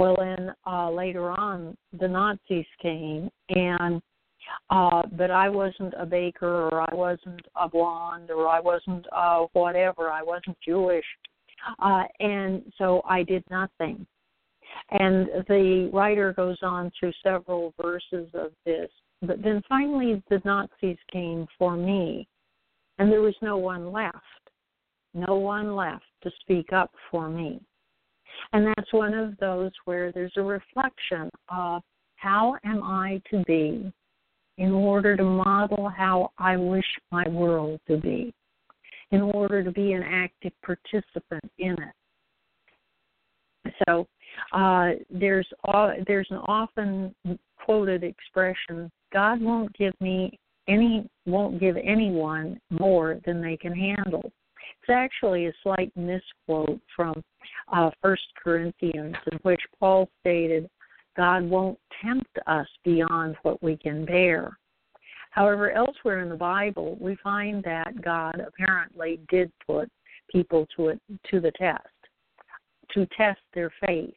Well, 0.00 0.16
then 0.18 0.54
uh, 0.66 0.90
later 0.90 1.28
on, 1.30 1.76
the 2.00 2.08
Nazis 2.08 2.64
came, 2.80 3.28
and 3.50 4.00
uh, 4.70 5.02
but 5.12 5.30
I 5.30 5.50
wasn't 5.50 5.92
a 5.98 6.06
baker, 6.06 6.70
or 6.70 6.80
I 6.80 6.94
wasn't 6.94 7.42
a 7.54 7.68
blonde, 7.68 8.30
or 8.30 8.48
I 8.48 8.60
wasn't 8.60 9.04
uh, 9.14 9.44
whatever. 9.52 10.08
I 10.08 10.22
wasn't 10.22 10.56
Jewish, 10.66 11.04
uh, 11.82 12.04
and 12.18 12.62
so 12.78 13.02
I 13.06 13.22
did 13.22 13.44
nothing. 13.50 14.06
And 14.90 15.28
the 15.48 15.90
writer 15.92 16.32
goes 16.32 16.56
on 16.62 16.90
through 16.98 17.12
several 17.22 17.74
verses 17.78 18.30
of 18.32 18.52
this. 18.64 18.88
But 19.20 19.42
then 19.42 19.60
finally, 19.68 20.22
the 20.30 20.40
Nazis 20.46 20.96
came 21.12 21.46
for 21.58 21.76
me, 21.76 22.26
and 22.98 23.12
there 23.12 23.20
was 23.20 23.36
no 23.42 23.58
one 23.58 23.92
left. 23.92 24.16
No 25.12 25.34
one 25.34 25.76
left 25.76 26.06
to 26.22 26.30
speak 26.40 26.72
up 26.72 26.90
for 27.10 27.28
me. 27.28 27.60
And 28.52 28.66
that's 28.66 28.92
one 28.92 29.14
of 29.14 29.36
those 29.38 29.72
where 29.84 30.12
there's 30.12 30.32
a 30.36 30.42
reflection 30.42 31.30
of 31.48 31.82
how 32.16 32.56
am 32.64 32.82
I 32.82 33.20
to 33.30 33.42
be 33.44 33.92
in 34.58 34.72
order 34.72 35.16
to 35.16 35.24
model 35.24 35.88
how 35.88 36.32
I 36.38 36.56
wish 36.56 36.84
my 37.10 37.26
world 37.28 37.80
to 37.88 37.96
be, 37.96 38.34
in 39.10 39.22
order 39.22 39.64
to 39.64 39.72
be 39.72 39.92
an 39.92 40.02
active 40.02 40.52
participant 40.62 41.50
in 41.58 41.72
it. 41.72 41.94
So 43.86 44.06
uh, 44.52 44.90
there's 45.10 45.46
uh, 45.66 45.92
there's 46.06 46.28
an 46.30 46.40
often 46.46 47.14
quoted 47.64 48.04
expression: 48.04 48.90
God 49.12 49.40
won't 49.40 49.76
give 49.76 49.94
me 50.00 50.38
any 50.68 51.08
won't 51.26 51.60
give 51.60 51.76
anyone 51.76 52.60
more 52.70 53.18
than 53.24 53.42
they 53.42 53.56
can 53.56 53.74
handle. 53.74 54.30
It's 54.82 54.90
actually 54.90 55.46
a 55.46 55.52
slight 55.62 55.92
misquote 55.96 56.80
from 56.94 57.22
uh, 57.72 57.90
First 58.02 58.26
Corinthians, 58.42 59.16
in 59.30 59.38
which 59.42 59.60
Paul 59.78 60.08
stated, 60.20 60.68
"God 61.16 61.44
won't 61.44 61.78
tempt 62.02 62.38
us 62.46 62.68
beyond 62.84 63.36
what 63.42 63.62
we 63.62 63.76
can 63.76 64.04
bear." 64.04 64.58
However, 65.30 65.70
elsewhere 65.70 66.20
in 66.20 66.28
the 66.28 66.36
Bible, 66.36 66.96
we 67.00 67.14
find 67.16 67.62
that 67.64 68.02
God 68.02 68.40
apparently 68.40 69.20
did 69.28 69.52
put 69.66 69.88
people 70.30 70.66
to 70.76 70.88
it 70.88 71.00
to 71.30 71.40
the 71.40 71.52
test, 71.52 71.86
to 72.92 73.06
test 73.16 73.40
their 73.54 73.70
faith. 73.86 74.14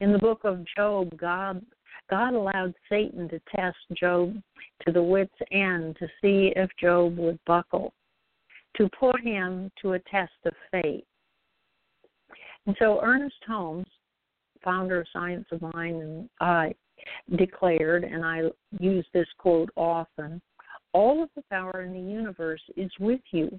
In 0.00 0.12
the 0.12 0.18
book 0.18 0.44
of 0.44 0.64
Job, 0.76 1.16
God 1.16 1.64
God 2.10 2.34
allowed 2.34 2.74
Satan 2.88 3.28
to 3.30 3.40
test 3.54 3.78
Job 3.94 4.40
to 4.84 4.92
the 4.92 5.02
wit's 5.02 5.32
end 5.50 5.96
to 5.98 6.06
see 6.20 6.52
if 6.54 6.70
Job 6.78 7.16
would 7.16 7.38
buckle, 7.46 7.94
to 8.76 8.88
put 8.98 9.20
him 9.20 9.70
to 9.82 9.92
a 9.92 9.98
test 10.00 10.32
of 10.44 10.52
faith. 10.70 11.04
And 12.66 12.76
so 12.78 13.00
Ernest 13.02 13.36
Holmes, 13.46 13.86
founder 14.62 15.00
of 15.00 15.06
Science 15.12 15.46
of 15.52 15.60
Mind, 15.74 16.02
and 16.02 16.28
I 16.40 16.74
declared, 17.36 18.04
and 18.04 18.24
I 18.24 18.42
use 18.78 19.06
this 19.12 19.28
quote 19.38 19.70
often 19.76 20.40
all 20.94 21.22
of 21.22 21.28
the 21.34 21.42
power 21.50 21.82
in 21.82 21.92
the 21.92 22.12
universe 22.12 22.62
is 22.76 22.90
with 22.98 23.20
you. 23.32 23.58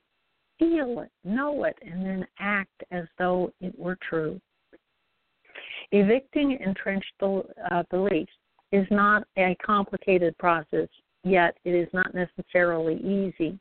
Feel 0.57 1.01
it, 1.01 1.11
know 1.25 1.65
it, 1.65 1.77
and 1.85 2.03
then 2.03 2.25
act 2.39 2.81
as 2.91 3.03
though 3.19 3.51
it 3.59 3.77
were 3.77 3.97
true. 4.09 4.39
Evicting 5.91 6.57
entrenched 6.65 7.13
uh, 7.21 7.83
beliefs 7.91 8.31
is 8.71 8.87
not 8.89 9.27
a 9.37 9.55
complicated 9.63 10.35
process, 10.37 10.87
yet 11.23 11.57
it 11.65 11.71
is 11.71 11.89
not 11.93 12.15
necessarily 12.15 12.95
easy, 12.95 13.59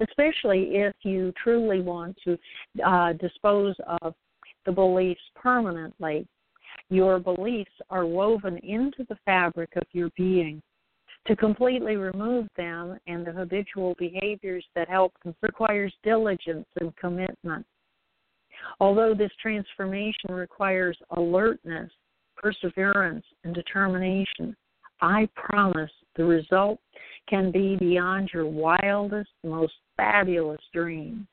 especially 0.00 0.76
if 0.76 0.94
you 1.02 1.32
truly 1.42 1.80
want 1.80 2.16
to 2.24 2.38
uh, 2.84 3.12
dispose 3.14 3.74
of 4.02 4.14
the 4.64 4.72
beliefs 4.72 5.20
permanently. 5.34 6.26
Your 6.90 7.18
beliefs 7.18 7.72
are 7.90 8.06
woven 8.06 8.58
into 8.58 9.04
the 9.08 9.16
fabric 9.24 9.70
of 9.76 9.84
your 9.92 10.10
being. 10.16 10.62
To 11.26 11.34
completely 11.34 11.96
remove 11.96 12.46
them 12.56 12.98
and 13.08 13.26
the 13.26 13.32
habitual 13.32 13.96
behaviors 13.98 14.64
that 14.76 14.88
help 14.88 15.12
them 15.24 15.34
requires 15.42 15.92
diligence 16.04 16.66
and 16.80 16.94
commitment. 16.96 17.66
Although 18.78 19.14
this 19.14 19.32
transformation 19.42 20.30
requires 20.30 20.96
alertness, 21.16 21.90
perseverance, 22.36 23.24
and 23.42 23.54
determination, 23.54 24.56
I 25.00 25.28
promise 25.34 25.90
the 26.14 26.24
result 26.24 26.78
can 27.28 27.50
be 27.50 27.76
beyond 27.76 28.30
your 28.32 28.46
wildest, 28.46 29.30
most 29.44 29.74
fabulous 29.96 30.60
dream. 30.72 31.26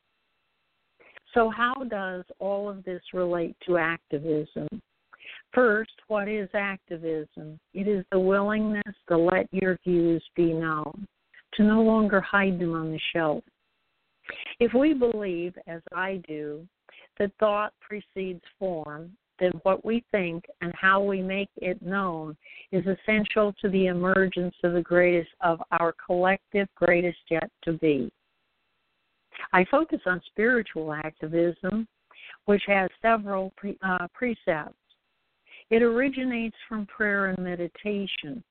So, 1.34 1.50
how 1.50 1.74
does 1.90 2.24
all 2.40 2.70
of 2.70 2.84
this 2.84 3.02
relate 3.14 3.56
to 3.66 3.78
activism? 3.78 4.68
First, 5.54 5.94
what 6.08 6.28
is 6.28 6.50
activism? 6.54 7.60
It 7.74 7.88
is 7.88 8.06
the 8.12 8.20
willingness 8.20 8.96
to 9.10 9.18
let 9.18 9.48
your 9.52 9.78
views 9.86 10.24
be 10.36 10.54
known, 10.54 11.08
to 11.56 11.64
no 11.64 11.82
longer 11.82 12.22
hide 12.22 12.60
them 12.60 12.74
on 12.74 12.92
the 12.92 13.00
shelf. 13.14 13.44
If 14.60 14.74
we 14.74 14.94
believe, 14.94 15.54
as 15.68 15.82
I 15.94 16.22
do, 16.28 16.68
that 17.20 17.32
thought 17.40 17.74
precedes 17.82 18.44
form, 18.58 19.12
then 19.40 19.52
what 19.64 19.84
we 19.84 20.04
think 20.12 20.46
and 20.62 20.74
how 20.80 21.02
we 21.02 21.22
make 21.22 21.50
it 21.58 21.82
known 21.82 22.36
is 22.72 22.86
essential 22.86 23.54
to 23.62 23.70
the 23.70 23.88
emergence 23.88 24.56
of 24.64 24.74
the 24.74 24.82
greatest 24.82 25.30
of 25.42 25.62
our 25.72 25.94
collective 26.06 26.68
greatest 26.76 27.20
yet 27.30 27.50
to 27.64 27.74
be. 27.74 28.12
I 29.52 29.66
focus 29.70 30.00
on 30.06 30.22
spiritual 30.28 30.94
activism, 30.94 31.88
which 32.46 32.64
has 32.68 32.90
several 33.02 33.52
pre, 33.56 33.78
uh, 33.82 34.08
precepts. 34.14 34.76
It 35.70 35.82
originates 35.82 36.58
from 36.70 36.86
prayer 36.86 37.28
and 37.28 37.40
meditation. 37.40 38.44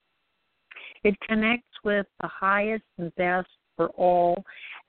It 1.05 1.15
connects 1.29 1.75
with 1.85 2.07
the 2.21 2.29
highest 2.29 2.85
and 2.99 3.15
best 3.17 3.49
for 3.77 3.89
all 3.91 4.43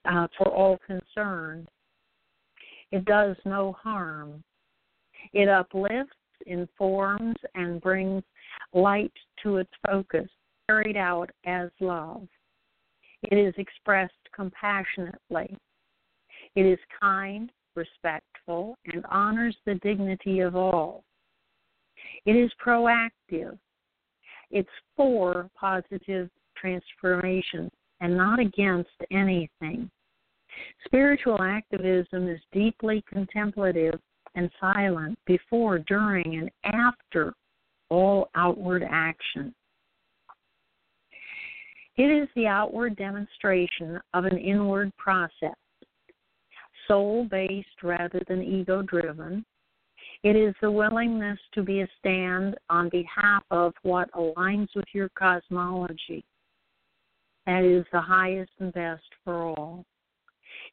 uh, 0.05 0.27
for 0.37 0.49
all 0.49 0.79
concerned 0.85 1.67
it 2.93 3.05
does 3.05 3.35
no 3.43 3.71
harm. 3.71 4.43
It 5.33 5.49
uplifts, 5.49 6.13
informs, 6.45 7.35
and 7.55 7.81
brings 7.81 8.21
light 8.71 9.11
to 9.41 9.57
its 9.57 9.71
focus, 9.83 10.29
carried 10.69 10.95
out 10.95 11.31
as 11.43 11.71
love. 11.79 12.27
It 13.23 13.35
is 13.35 13.55
expressed 13.57 14.13
compassionately. 14.35 15.57
It 16.55 16.65
is 16.65 16.79
kind, 16.99 17.51
respectful, 17.75 18.77
and 18.85 19.05
honors 19.09 19.55
the 19.65 19.75
dignity 19.75 20.39
of 20.39 20.55
all. 20.55 21.03
It 22.25 22.35
is 22.35 22.51
proactive. 22.63 23.57
It's 24.51 24.69
for 24.95 25.49
positive 25.59 26.29
transformation 26.55 27.69
and 28.01 28.15
not 28.15 28.39
against 28.39 28.91
anything. 29.11 29.89
Spiritual 30.85 31.41
activism 31.41 32.27
is 32.27 32.39
deeply 32.51 33.03
contemplative 33.11 33.99
and 34.35 34.49
silent 34.59 35.17
before, 35.25 35.79
during, 35.79 36.35
and 36.35 36.51
after 36.65 37.33
all 37.89 38.29
outward 38.35 38.83
action. 38.87 39.53
It 41.95 42.09
is 42.09 42.27
the 42.35 42.47
outward 42.47 42.95
demonstration 42.95 43.99
of 44.13 44.25
an 44.25 44.37
inward 44.37 44.91
process, 44.97 45.55
soul 46.87 47.25
based 47.29 47.83
rather 47.83 48.21
than 48.27 48.41
ego 48.41 48.81
driven. 48.81 49.45
It 50.23 50.35
is 50.35 50.53
the 50.61 50.71
willingness 50.71 51.39
to 51.53 51.63
be 51.63 51.81
a 51.81 51.87
stand 51.99 52.55
on 52.69 52.89
behalf 52.89 53.43
of 53.51 53.73
what 53.81 54.11
aligns 54.11 54.69
with 54.75 54.85
your 54.93 55.09
cosmology. 55.09 56.23
That 57.45 57.63
is 57.63 57.85
the 57.91 57.99
highest 58.01 58.51
and 58.59 58.71
best 58.71 59.03
for 59.23 59.41
all. 59.41 59.83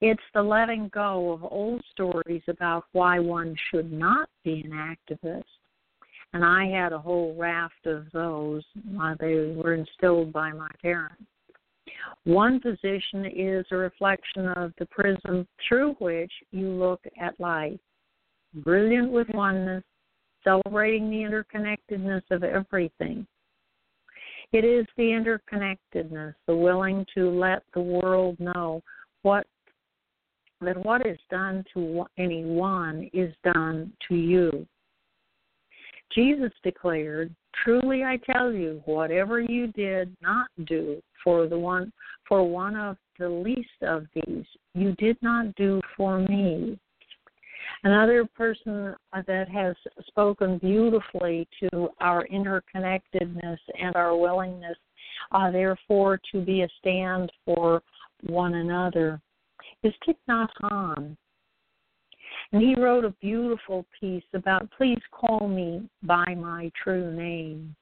It's 0.00 0.22
the 0.34 0.42
letting 0.42 0.88
go 0.94 1.32
of 1.32 1.42
old 1.42 1.82
stories 1.90 2.42
about 2.46 2.84
why 2.92 3.18
one 3.18 3.56
should 3.70 3.90
not 3.92 4.28
be 4.44 4.62
an 4.64 4.70
activist. 4.70 5.42
And 6.32 6.44
I 6.44 6.66
had 6.66 6.92
a 6.92 6.98
whole 6.98 7.34
raft 7.36 7.86
of 7.86 8.06
those. 8.12 8.62
They 9.18 9.52
were 9.56 9.74
instilled 9.74 10.32
by 10.32 10.52
my 10.52 10.70
parents. 10.80 11.24
One 12.24 12.60
position 12.60 13.24
is 13.26 13.66
a 13.70 13.76
reflection 13.76 14.48
of 14.48 14.72
the 14.78 14.86
prism 14.86 15.46
through 15.66 15.94
which 15.94 16.32
you 16.50 16.68
look 16.68 17.00
at 17.20 17.38
life, 17.40 17.78
brilliant 18.54 19.10
with 19.10 19.28
oneness, 19.30 19.84
celebrating 20.44 21.10
the 21.10 21.16
interconnectedness 21.16 22.22
of 22.30 22.44
everything. 22.44 23.26
It 24.52 24.64
is 24.64 24.86
the 24.96 25.04
interconnectedness, 25.04 26.34
the 26.46 26.56
willing 26.56 27.06
to 27.14 27.30
let 27.30 27.62
the 27.72 27.80
world 27.80 28.38
know 28.40 28.82
what 29.22 29.46
that 30.60 30.84
what 30.84 31.06
is 31.06 31.18
done 31.30 31.64
to 31.72 32.04
anyone 32.18 33.08
is 33.12 33.34
done 33.54 33.92
to 34.08 34.14
you. 34.14 34.66
Jesus 36.14 36.52
declared, 36.62 37.34
Truly 37.64 38.04
I 38.04 38.18
tell 38.18 38.52
you, 38.52 38.82
whatever 38.84 39.40
you 39.40 39.68
did 39.68 40.16
not 40.22 40.48
do 40.66 41.02
for 41.22 41.46
the 41.46 41.58
one 41.58 41.92
for 42.28 42.48
one 42.48 42.76
of 42.76 42.96
the 43.18 43.28
least 43.28 43.68
of 43.82 44.06
these, 44.14 44.44
you 44.74 44.92
did 44.92 45.16
not 45.20 45.54
do 45.56 45.80
for 45.96 46.20
me. 46.20 46.78
Another 47.82 48.24
person 48.36 48.94
that 49.26 49.48
has 49.48 49.74
spoken 50.06 50.58
beautifully 50.58 51.48
to 51.60 51.90
our 52.00 52.26
interconnectedness 52.28 53.58
and 53.80 53.96
our 53.96 54.16
willingness, 54.16 54.76
uh, 55.32 55.50
therefore, 55.50 56.20
to 56.32 56.40
be 56.40 56.62
a 56.62 56.68
stand 56.78 57.32
for 57.44 57.82
one 58.22 58.54
another 58.54 59.20
is 59.82 59.94
Thich 60.06 60.16
Nhat 60.28 60.48
Hanh. 60.62 61.16
And 62.52 62.60
he 62.60 62.74
wrote 62.74 63.04
a 63.04 63.14
beautiful 63.20 63.86
piece 63.98 64.24
about 64.34 64.68
please 64.76 65.00
call 65.12 65.46
me 65.48 65.88
by 66.02 66.34
my 66.34 66.70
true 66.82 67.12
name 67.12 67.74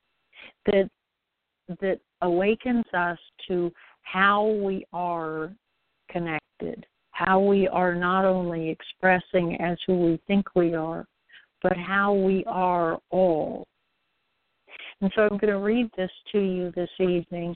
that 0.67 0.91
that 1.81 2.01
awakens 2.23 2.85
us 2.95 3.19
to 3.47 3.73
how 4.03 4.47
we 4.47 4.85
are 4.93 5.53
connected, 6.11 6.87
how 7.11 7.41
we 7.41 7.69
are 7.69 7.95
not 7.95 8.25
only 8.25 8.71
expressing 8.71 9.61
as 9.61 9.77
who 9.87 9.99
we 9.99 10.21
think 10.27 10.47
we 10.55 10.75
are, 10.75 11.07
but 11.63 11.77
how 11.77 12.15
we 12.15 12.45
are 12.47 12.99
all. 13.11 13.67
And 15.01 15.13
so 15.15 15.23
I'm 15.23 15.39
going 15.39 15.53
to 15.53 15.59
read 15.59 15.91
this 15.97 16.11
to 16.33 16.39
you 16.39 16.73
this 16.75 16.91
evening. 16.99 17.55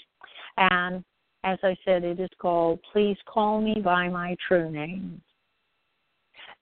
And 0.58 1.02
as 1.44 1.58
I 1.62 1.76
said, 1.84 2.04
it 2.04 2.20
is 2.20 2.30
called 2.38 2.80
Please 2.92 3.16
Call 3.26 3.60
Me 3.60 3.80
by 3.82 4.08
My 4.08 4.36
True 4.46 4.70
Name. 4.70 5.20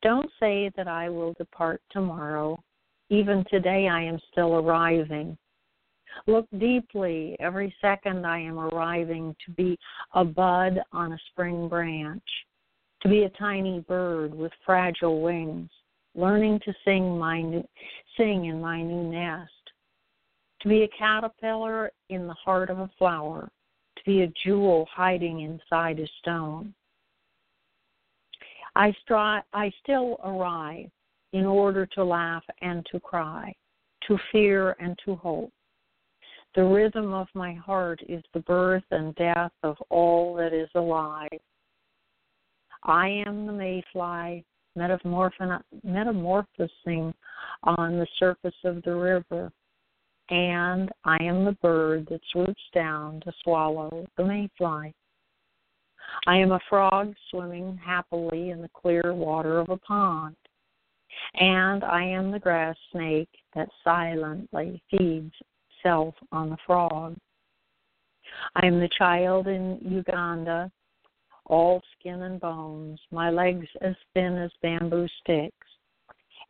Don't 0.03 0.31
say 0.41 0.71
that 0.77 0.89
I 0.89 1.09
will 1.09 1.35
depart 1.35 1.83
tomorrow. 1.91 2.59
Even 3.11 3.45
today 3.51 3.89
I 3.89 4.03
am 4.03 4.19
still 4.33 4.55
arriving. 4.57 5.37
Look 6.27 6.47
deeply. 6.59 7.37
Every 7.39 7.75
second 7.81 8.27
I 8.27 8.41
am 8.41 8.59
arriving 8.59 9.37
to 9.45 9.53
be 9.53 9.79
a 10.15 10.25
bud 10.25 10.81
on 10.93 11.13
a 11.13 11.19
spring 11.31 11.69
branch, 11.69 12.23
to 13.03 13.09
be 13.09 13.25
a 13.25 13.31
tiny 13.31 13.81
bird 13.81 14.35
with 14.35 14.53
fragile 14.65 15.21
wings, 15.21 15.71
learning 16.15 16.61
to 16.65 16.75
sing 16.85 17.19
my 17.19 17.43
new, 17.43 17.67
sing 18.17 18.47
in 18.47 18.61
my 18.61 18.83
new 18.83 19.11
nest, 19.11 19.53
to 20.63 20.69
be 20.69 20.83
a 20.83 20.99
caterpillar 20.99 21.91
in 22.09 22.27
the 22.27 22.35
heart 22.35 22.71
of 22.71 22.79
a 22.79 22.91
flower, 22.99 23.51
to 23.97 24.03
be 24.05 24.23
a 24.23 24.33
jewel 24.45 24.89
hiding 24.93 25.41
inside 25.41 26.01
a 26.01 26.07
stone. 26.21 26.75
I, 28.76 28.94
I 29.52 29.72
still 29.83 30.18
arrive 30.24 30.90
in 31.33 31.46
order 31.46 31.87
to 31.87 32.04
laugh 32.04 32.44
and 32.61 32.85
to 32.92 33.00
cry, 33.00 33.54
to 34.09 34.18
fear 34.33 34.76
and 34.80 34.98
to 35.04 35.16
hope. 35.16 35.52
The 36.54 36.64
rhythm 36.64 37.12
of 37.12 37.28
my 37.35 37.54
heart 37.54 38.00
is 38.09 38.22
the 38.35 38.40
birth 38.40 38.83
and 38.90 39.14
death 39.14 39.52
of 39.62 39.76
all 39.88 40.35
that 40.35 40.52
is 40.52 40.68
alive. 40.74 41.28
I 42.83 43.09
am 43.26 43.46
the 43.46 43.52
mayfly 43.52 44.44
metamorphosing 44.74 47.14
on 47.62 47.98
the 47.98 48.06
surface 48.18 48.54
of 48.64 48.83
the 48.83 48.94
river 48.94 49.52
and 50.30 50.90
I 51.04 51.18
am 51.22 51.44
the 51.44 51.56
bird 51.61 52.06
that 52.11 52.20
swoops 52.33 52.62
down 52.72 53.20
to 53.24 53.33
swallow 53.42 54.06
the 54.16 54.24
mayfly. 54.24 54.94
I 56.27 56.37
am 56.37 56.53
a 56.53 56.61
frog 56.69 57.15
swimming 57.31 57.79
happily 57.85 58.51
in 58.51 58.61
the 58.61 58.71
clear 58.75 59.15
water 59.15 59.59
of 59.59 59.69
a 59.71 59.77
pond, 59.77 60.37
and 61.35 61.85
I 61.85 62.05
am 62.05 62.31
the 62.31 62.39
grass 62.39 62.77
snake 62.93 63.31
that 63.55 63.69
silently 63.83 64.83
feeds 64.91 65.35
itself 65.79 66.15
on 66.33 66.51
the 66.51 66.59
frog. 66.67 67.17
I 68.55 68.67
am 68.67 68.81
the 68.81 68.91
child 68.97 69.49
in 69.49 69.79
Uganda, 69.83 70.71
all 71.47 71.83
skin 71.99 72.23
and 72.23 72.41
bones, 72.41 73.01
my 73.11 73.31
legs 73.31 73.67
as 73.81 73.97
thin 74.15 74.37
as 74.39 74.51
bamboo 74.63 75.09
sticks 75.21 75.67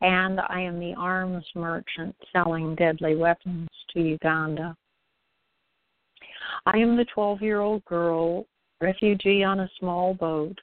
and 0.01 0.39
I 0.39 0.61
am 0.61 0.79
the 0.79 0.95
arms 0.97 1.45
merchant 1.55 2.15
selling 2.33 2.75
deadly 2.75 3.15
weapons 3.15 3.69
to 3.93 4.01
Uganda. 4.01 4.75
I 6.65 6.77
am 6.77 6.97
the 6.97 7.05
12 7.13 7.41
year 7.41 7.59
old 7.59 7.85
girl, 7.85 8.45
refugee 8.81 9.43
on 9.43 9.61
a 9.61 9.69
small 9.79 10.13
boat, 10.13 10.59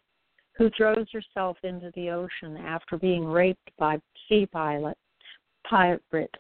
who 0.57 0.71
throws 0.77 1.07
herself 1.13 1.57
into 1.63 1.93
the 1.95 2.11
ocean 2.11 2.57
after 2.57 2.99
being 2.99 3.25
raped 3.25 3.71
by 3.79 3.99
sea 4.29 4.47
pilot 4.47 4.97
pirate. 5.69 6.35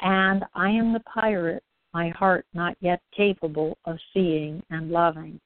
And 0.00 0.44
I 0.54 0.70
am 0.70 0.92
the 0.92 1.00
pirate, 1.00 1.62
my 1.94 2.08
heart 2.10 2.46
not 2.54 2.76
yet 2.80 3.00
capable 3.16 3.78
of 3.84 3.98
seeing 4.12 4.62
and 4.70 4.90
loving. 4.90 5.40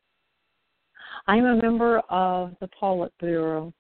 I 1.27 1.37
am 1.37 1.45
a 1.45 1.63
member 1.63 1.99
of 2.09 2.55
the 2.61 2.69
Politburo, 2.81 3.73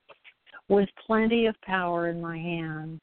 with 0.68 0.88
plenty 1.06 1.46
of 1.46 1.60
power 1.62 2.08
in 2.08 2.20
my 2.20 2.36
hands, 2.36 3.00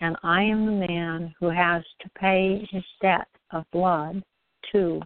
and 0.00 0.16
I 0.22 0.42
am 0.42 0.66
the 0.66 0.86
man 0.86 1.34
who 1.38 1.48
has 1.48 1.82
to 2.00 2.10
pay 2.18 2.66
his 2.70 2.84
debt 3.00 3.28
of 3.52 3.64
blood 3.72 4.22
to 4.72 5.00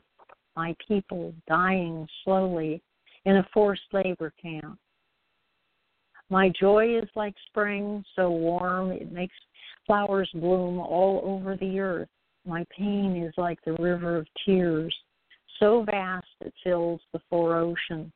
my 0.57 0.75
people 0.87 1.35
dying 1.49 2.07
slowly 2.25 2.83
in 3.25 3.37
a 3.37 3.49
forced 3.53 3.83
labor 3.93 4.33
camp. 4.41 4.79
My 6.31 6.51
joy 6.59 6.99
is 6.99 7.09
like 7.15 7.35
spring, 7.47 8.05
so 8.17 8.31
warm 8.31 8.93
it 8.93 9.13
makes 9.13 9.35
flowers 9.87 10.31
bloom 10.35 10.79
all 10.79 11.21
over 11.25 11.57
the 11.57 11.79
earth. 11.79 12.09
My 12.47 12.65
pain 12.77 13.23
is 13.23 13.33
like 13.37 13.59
the 13.65 13.75
river 13.75 14.17
of 14.17 14.27
tears, 14.45 14.95
so 15.59 15.85
vast 15.85 16.27
it 16.41 16.53
fills 16.63 17.01
the 17.13 17.21
four 17.31 17.57
oceans. 17.57 18.13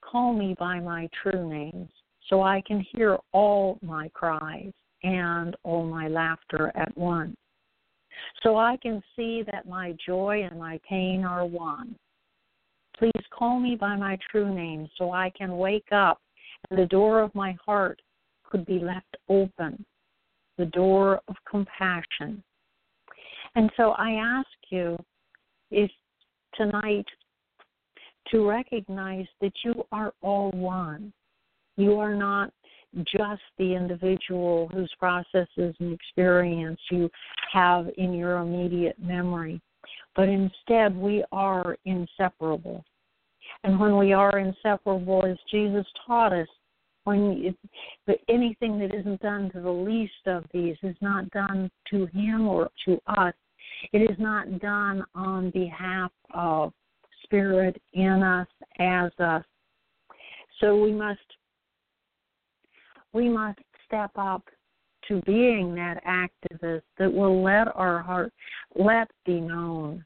Call 0.00 0.32
me 0.32 0.54
by 0.58 0.78
my 0.80 1.08
true 1.22 1.48
names 1.48 1.90
so 2.28 2.42
I 2.42 2.62
can 2.66 2.84
hear 2.92 3.18
all 3.32 3.78
my 3.82 4.08
cries 4.14 4.72
and 5.02 5.56
all 5.62 5.84
my 5.84 6.08
laughter 6.08 6.72
at 6.74 6.96
once. 6.96 7.36
So 8.42 8.56
I 8.56 8.76
can 8.82 9.02
see 9.14 9.42
that 9.50 9.68
my 9.68 9.94
joy 10.04 10.46
and 10.48 10.58
my 10.58 10.80
pain 10.88 11.24
are 11.24 11.44
one. 11.44 11.94
Please 12.98 13.24
call 13.30 13.60
me 13.60 13.76
by 13.76 13.96
my 13.96 14.18
true 14.30 14.54
name 14.54 14.88
so 14.96 15.12
I 15.12 15.30
can 15.36 15.58
wake 15.58 15.92
up 15.92 16.20
and 16.70 16.78
the 16.78 16.86
door 16.86 17.20
of 17.20 17.34
my 17.34 17.56
heart 17.64 18.00
could 18.44 18.64
be 18.64 18.78
left 18.78 19.16
open, 19.28 19.84
the 20.56 20.66
door 20.66 21.20
of 21.28 21.36
compassion. 21.48 22.42
And 23.54 23.70
so 23.76 23.90
I 23.92 24.12
ask 24.12 24.48
you 24.70 24.96
if 25.70 25.90
tonight 26.54 27.06
to 28.28 28.48
recognize 28.48 29.26
that 29.40 29.52
you 29.64 29.84
are 29.92 30.12
all 30.22 30.50
one 30.52 31.12
you 31.76 31.98
are 31.98 32.14
not 32.14 32.52
just 33.04 33.42
the 33.58 33.74
individual 33.74 34.68
whose 34.72 34.92
processes 34.98 35.74
and 35.78 35.92
experience 35.92 36.80
you 36.90 37.10
have 37.52 37.88
in 37.98 38.12
your 38.12 38.38
immediate 38.38 38.98
memory, 38.98 39.60
but 40.14 40.28
instead 40.28 40.96
we 40.96 41.24
are 41.32 41.76
inseparable. 41.84 42.84
And 43.64 43.78
when 43.78 43.96
we 43.96 44.12
are 44.12 44.38
inseparable, 44.38 45.24
as 45.24 45.36
Jesus 45.50 45.86
taught 46.06 46.32
us, 46.32 46.48
when 47.04 47.54
anything 48.28 48.78
that 48.80 48.94
isn't 48.94 49.20
done 49.20 49.50
to 49.52 49.60
the 49.60 49.70
least 49.70 50.26
of 50.26 50.44
these 50.52 50.76
is 50.82 50.96
not 51.00 51.30
done 51.30 51.70
to 51.90 52.06
him 52.06 52.48
or 52.48 52.68
to 52.84 52.98
us, 53.06 53.34
it 53.92 53.98
is 53.98 54.16
not 54.18 54.58
done 54.58 55.04
on 55.14 55.50
behalf 55.50 56.10
of 56.34 56.72
spirit 57.22 57.80
in 57.92 58.22
us 58.22 58.48
as 58.78 59.12
us. 59.20 59.44
So 60.60 60.80
we 60.80 60.92
must 60.92 61.20
we 63.16 63.30
must 63.30 63.58
step 63.86 64.10
up 64.16 64.42
to 65.08 65.22
being 65.22 65.74
that 65.74 66.04
activist 66.04 66.82
that 66.98 67.10
will 67.10 67.42
let 67.42 67.68
our 67.74 68.02
heart 68.02 68.30
let 68.74 69.08
be 69.24 69.40
known. 69.40 70.04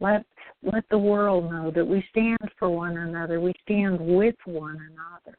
Let 0.00 0.26
let 0.64 0.84
the 0.90 0.98
world 0.98 1.50
know 1.50 1.70
that 1.70 1.86
we 1.86 2.04
stand 2.10 2.38
for 2.58 2.68
one 2.68 2.96
another. 2.96 3.40
We 3.40 3.52
stand 3.62 4.00
with 4.00 4.34
one 4.44 4.78
another. 4.90 5.38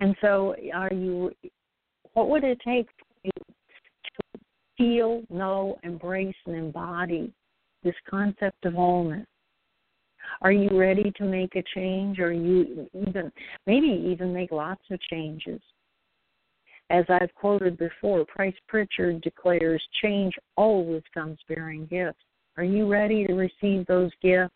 And 0.00 0.14
so 0.20 0.54
are 0.74 0.92
you 0.92 1.32
what 2.12 2.28
would 2.28 2.44
it 2.44 2.60
take 2.64 2.88
for 2.98 3.06
you 3.24 3.30
to 4.04 4.40
feel 4.76 5.22
know 5.30 5.78
embrace 5.82 6.36
and 6.46 6.56
embody 6.56 7.32
this 7.82 7.94
concept 8.08 8.66
of 8.66 8.74
wholeness 8.74 9.26
are 10.42 10.52
you 10.52 10.68
ready 10.72 11.12
to 11.16 11.24
make 11.24 11.56
a 11.56 11.64
change? 11.74 12.18
Or 12.18 12.32
you 12.32 12.88
even 12.94 13.32
maybe 13.66 13.86
even 13.86 14.32
make 14.32 14.52
lots 14.52 14.82
of 14.90 15.00
changes? 15.02 15.60
As 16.90 17.04
I've 17.08 17.34
quoted 17.34 17.76
before, 17.76 18.24
Price 18.24 18.54
Pritchett 18.66 19.20
declares 19.20 19.82
change 20.02 20.34
always 20.56 21.02
comes 21.12 21.38
bearing 21.46 21.86
gifts. 21.86 22.24
Are 22.56 22.64
you 22.64 22.88
ready 22.88 23.26
to 23.26 23.34
receive 23.34 23.86
those 23.86 24.10
gifts? 24.22 24.54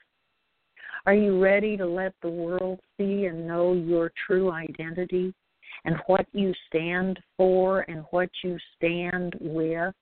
Are 1.04 1.14
you 1.14 1.42
ready 1.42 1.76
to 1.76 1.86
let 1.86 2.14
the 2.22 2.30
world 2.30 2.80
see 2.96 3.26
and 3.26 3.46
know 3.46 3.74
your 3.74 4.12
true 4.26 4.50
identity 4.50 5.34
and 5.84 5.96
what 6.06 6.26
you 6.32 6.54
stand 6.68 7.18
for 7.36 7.80
and 7.82 8.04
what 8.10 8.30
you 8.42 8.56
stand 8.76 9.36
with? 9.40 9.94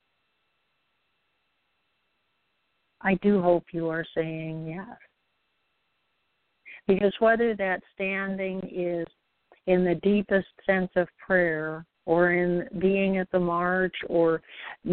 I 3.00 3.14
do 3.22 3.40
hope 3.40 3.64
you 3.72 3.88
are 3.88 4.04
saying 4.14 4.66
yes. 4.66 4.98
Because 6.90 7.14
whether 7.20 7.54
that 7.54 7.84
standing 7.94 8.58
is 8.68 9.06
in 9.68 9.84
the 9.84 9.94
deepest 10.02 10.48
sense 10.66 10.90
of 10.96 11.06
prayer 11.24 11.86
or 12.04 12.32
in 12.32 12.66
being 12.80 13.18
at 13.18 13.30
the 13.30 13.38
march 13.38 13.94
or 14.08 14.42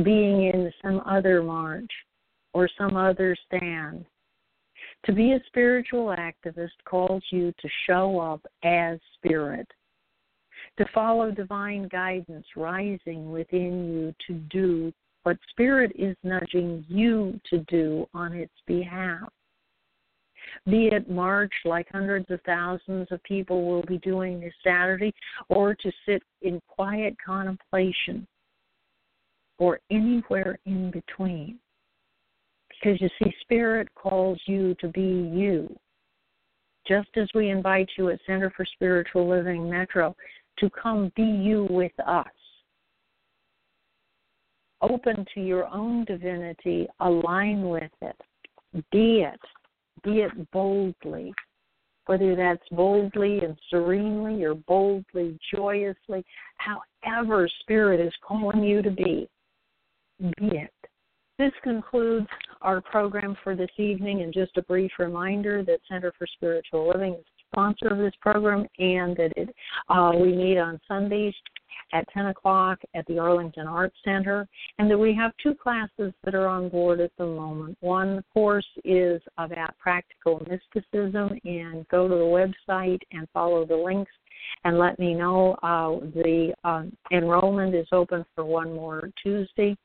being 0.04 0.46
in 0.46 0.72
some 0.84 1.02
other 1.08 1.42
march 1.42 1.90
or 2.54 2.70
some 2.78 2.96
other 2.96 3.36
stand, 3.48 4.06
to 5.08 5.12
be 5.12 5.32
a 5.32 5.40
spiritual 5.48 6.16
activist 6.16 6.78
calls 6.86 7.24
you 7.32 7.52
to 7.60 7.70
show 7.88 8.20
up 8.20 8.46
as 8.64 9.00
spirit, 9.16 9.68
to 10.78 10.86
follow 10.94 11.32
divine 11.32 11.88
guidance 11.88 12.46
rising 12.56 13.32
within 13.32 13.92
you 13.92 14.14
to 14.28 14.40
do 14.52 14.94
what 15.24 15.38
spirit 15.50 15.92
is 15.98 16.16
nudging 16.22 16.86
you 16.88 17.40
to 17.50 17.58
do 17.70 18.06
on 18.14 18.34
its 18.34 18.54
behalf. 18.68 19.32
Be 20.66 20.88
it 20.88 21.10
march 21.10 21.54
like 21.66 21.88
hundreds 21.92 22.30
of 22.32 22.42
thousands 22.46 23.08
of 23.12 23.22
people 23.24 23.66
will 23.66 23.84
be 23.84 23.98
doing 24.00 24.40
this 24.40 24.54
Saturday, 24.64 25.14
or 25.50 25.76
to 25.76 25.92
sit 26.06 26.24
in 26.42 26.62
quiet 26.68 27.16
contemplation, 27.24 28.28
or 29.60 29.80
anywhere 29.90 30.60
in 30.66 30.92
between. 30.92 31.60
Because 32.70 33.02
you 33.02 33.10
see, 33.20 33.34
Spirit 33.42 33.88
calls 33.96 34.40
you 34.46 34.76
to 34.76 34.88
be 34.90 35.02
you. 35.02 35.76
Just 36.88 37.10
as 37.18 37.28
we 37.34 37.50
invite 37.50 37.90
you 37.98 38.10
at 38.10 38.20
Center 38.26 38.52
for 38.56 38.66
Spiritual 38.66 39.28
Living 39.28 39.70
Metro 39.70 40.16
to 40.60 40.70
come 40.70 41.12
be 41.16 41.24
you 41.24 41.68
with 41.70 41.92
us. 42.06 42.26
Open 44.82 45.26
to 45.34 45.42
your 45.42 45.66
own 45.74 46.06
divinity, 46.06 46.88
align 47.00 47.68
with 47.68 47.92
it, 48.02 48.16
be 48.92 49.22
it, 49.22 49.40
be 50.08 50.22
it 50.22 50.52
boldly. 50.52 51.34
Whether 52.06 52.38
that's 52.38 52.64
boldly 52.72 53.40
and 53.40 53.58
serenely 53.70 54.42
or 54.46 54.56
boldly, 54.56 55.38
joyously, 55.54 56.24
however 56.58 57.50
Spirit 57.62 58.00
is 58.00 58.14
calling 58.26 58.64
you 58.64 58.82
to 58.82 58.90
be, 58.90 59.28
be 60.22 60.34
it. 60.40 60.74
This 61.38 61.52
concludes 61.64 62.28
our 62.62 62.80
program 62.80 63.36
for 63.44 63.56
this 63.56 63.70
evening, 63.78 64.22
and 64.22 64.34
just 64.34 64.56
a 64.56 64.62
brief 64.64 64.92
reminder 64.98 65.64
that 65.64 65.82
Center 65.90 66.14
for 66.18 66.26
Spiritual 66.26 66.88
Living 66.88 67.14
is 67.14 67.26
sponsor 67.52 67.88
of 67.88 67.98
this 67.98 68.14
program, 68.22 68.66
and 68.80 69.16
that 69.18 69.34
it 69.36 69.50
uh, 69.90 70.12
we 70.16 70.34
meet 70.34 70.58
on 70.58 70.80
Sundays 70.88 71.34
at 71.94 72.08
10 72.14 72.28
o'clock 72.28 72.80
at 72.96 73.06
the 73.08 73.18
Arlington 73.18 73.68
Arts 73.68 73.96
Center, 74.04 74.48
and 74.78 74.90
that 74.90 74.98
we 74.98 75.14
have 75.14 75.32
two 75.42 75.56
classes 75.56 76.14
that 76.24 76.36
are 76.36 76.48
on 76.48 76.70
board 76.70 77.00
at 77.00 77.12
the 77.18 77.26
moment. 77.26 77.78
One 77.80 78.24
course 78.34 78.68
is 78.84 79.22
about 79.38 79.78
practical 79.78 80.46
mysticism, 80.50 81.40
and 81.44 81.88
go 81.90 82.08
to 82.08 82.16
the 82.16 82.54
website 82.70 83.00
and 83.12 83.28
follow 83.34 83.66
the 83.66 83.76
links 83.76 84.12
and 84.64 84.78
let 84.78 84.98
me 85.00 85.14
know. 85.14 85.54
Uh, 85.64 86.06
the 86.14 86.54
uh, 86.64 86.84
enrollment 87.12 87.76
is 87.76 87.88
open 87.92 88.26
for 88.36 88.46
one 88.46 88.74
more 88.74 89.10
Tuesday. 89.22 89.76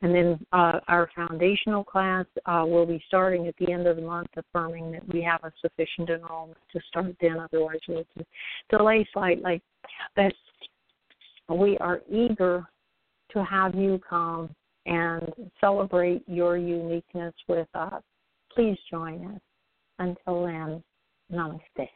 And 0.00 0.14
then 0.14 0.46
uh, 0.52 0.78
our 0.86 1.10
foundational 1.14 1.82
class 1.82 2.24
uh, 2.46 2.64
will 2.64 2.86
be 2.86 3.02
starting 3.08 3.48
at 3.48 3.56
the 3.58 3.72
end 3.72 3.88
of 3.88 3.96
the 3.96 4.02
month, 4.02 4.28
affirming 4.36 4.92
that 4.92 5.12
we 5.12 5.22
have 5.22 5.42
a 5.42 5.52
sufficient 5.60 6.08
enrollment 6.08 6.58
to 6.72 6.80
start 6.88 7.16
then. 7.20 7.40
Otherwise, 7.40 7.80
we'll 7.88 8.04
delay 8.70 9.08
slightly. 9.12 9.60
But 10.14 10.32
we 11.48 11.76
are 11.78 12.00
eager 12.08 12.64
to 13.32 13.44
have 13.44 13.74
you 13.74 14.00
come 14.08 14.54
and 14.86 15.32
celebrate 15.60 16.22
your 16.28 16.56
uniqueness 16.56 17.34
with 17.48 17.68
us. 17.74 18.02
Please 18.54 18.78
join 18.90 19.34
us. 19.34 19.40
Until 19.98 20.46
then, 20.46 20.82
namaste. 21.32 21.88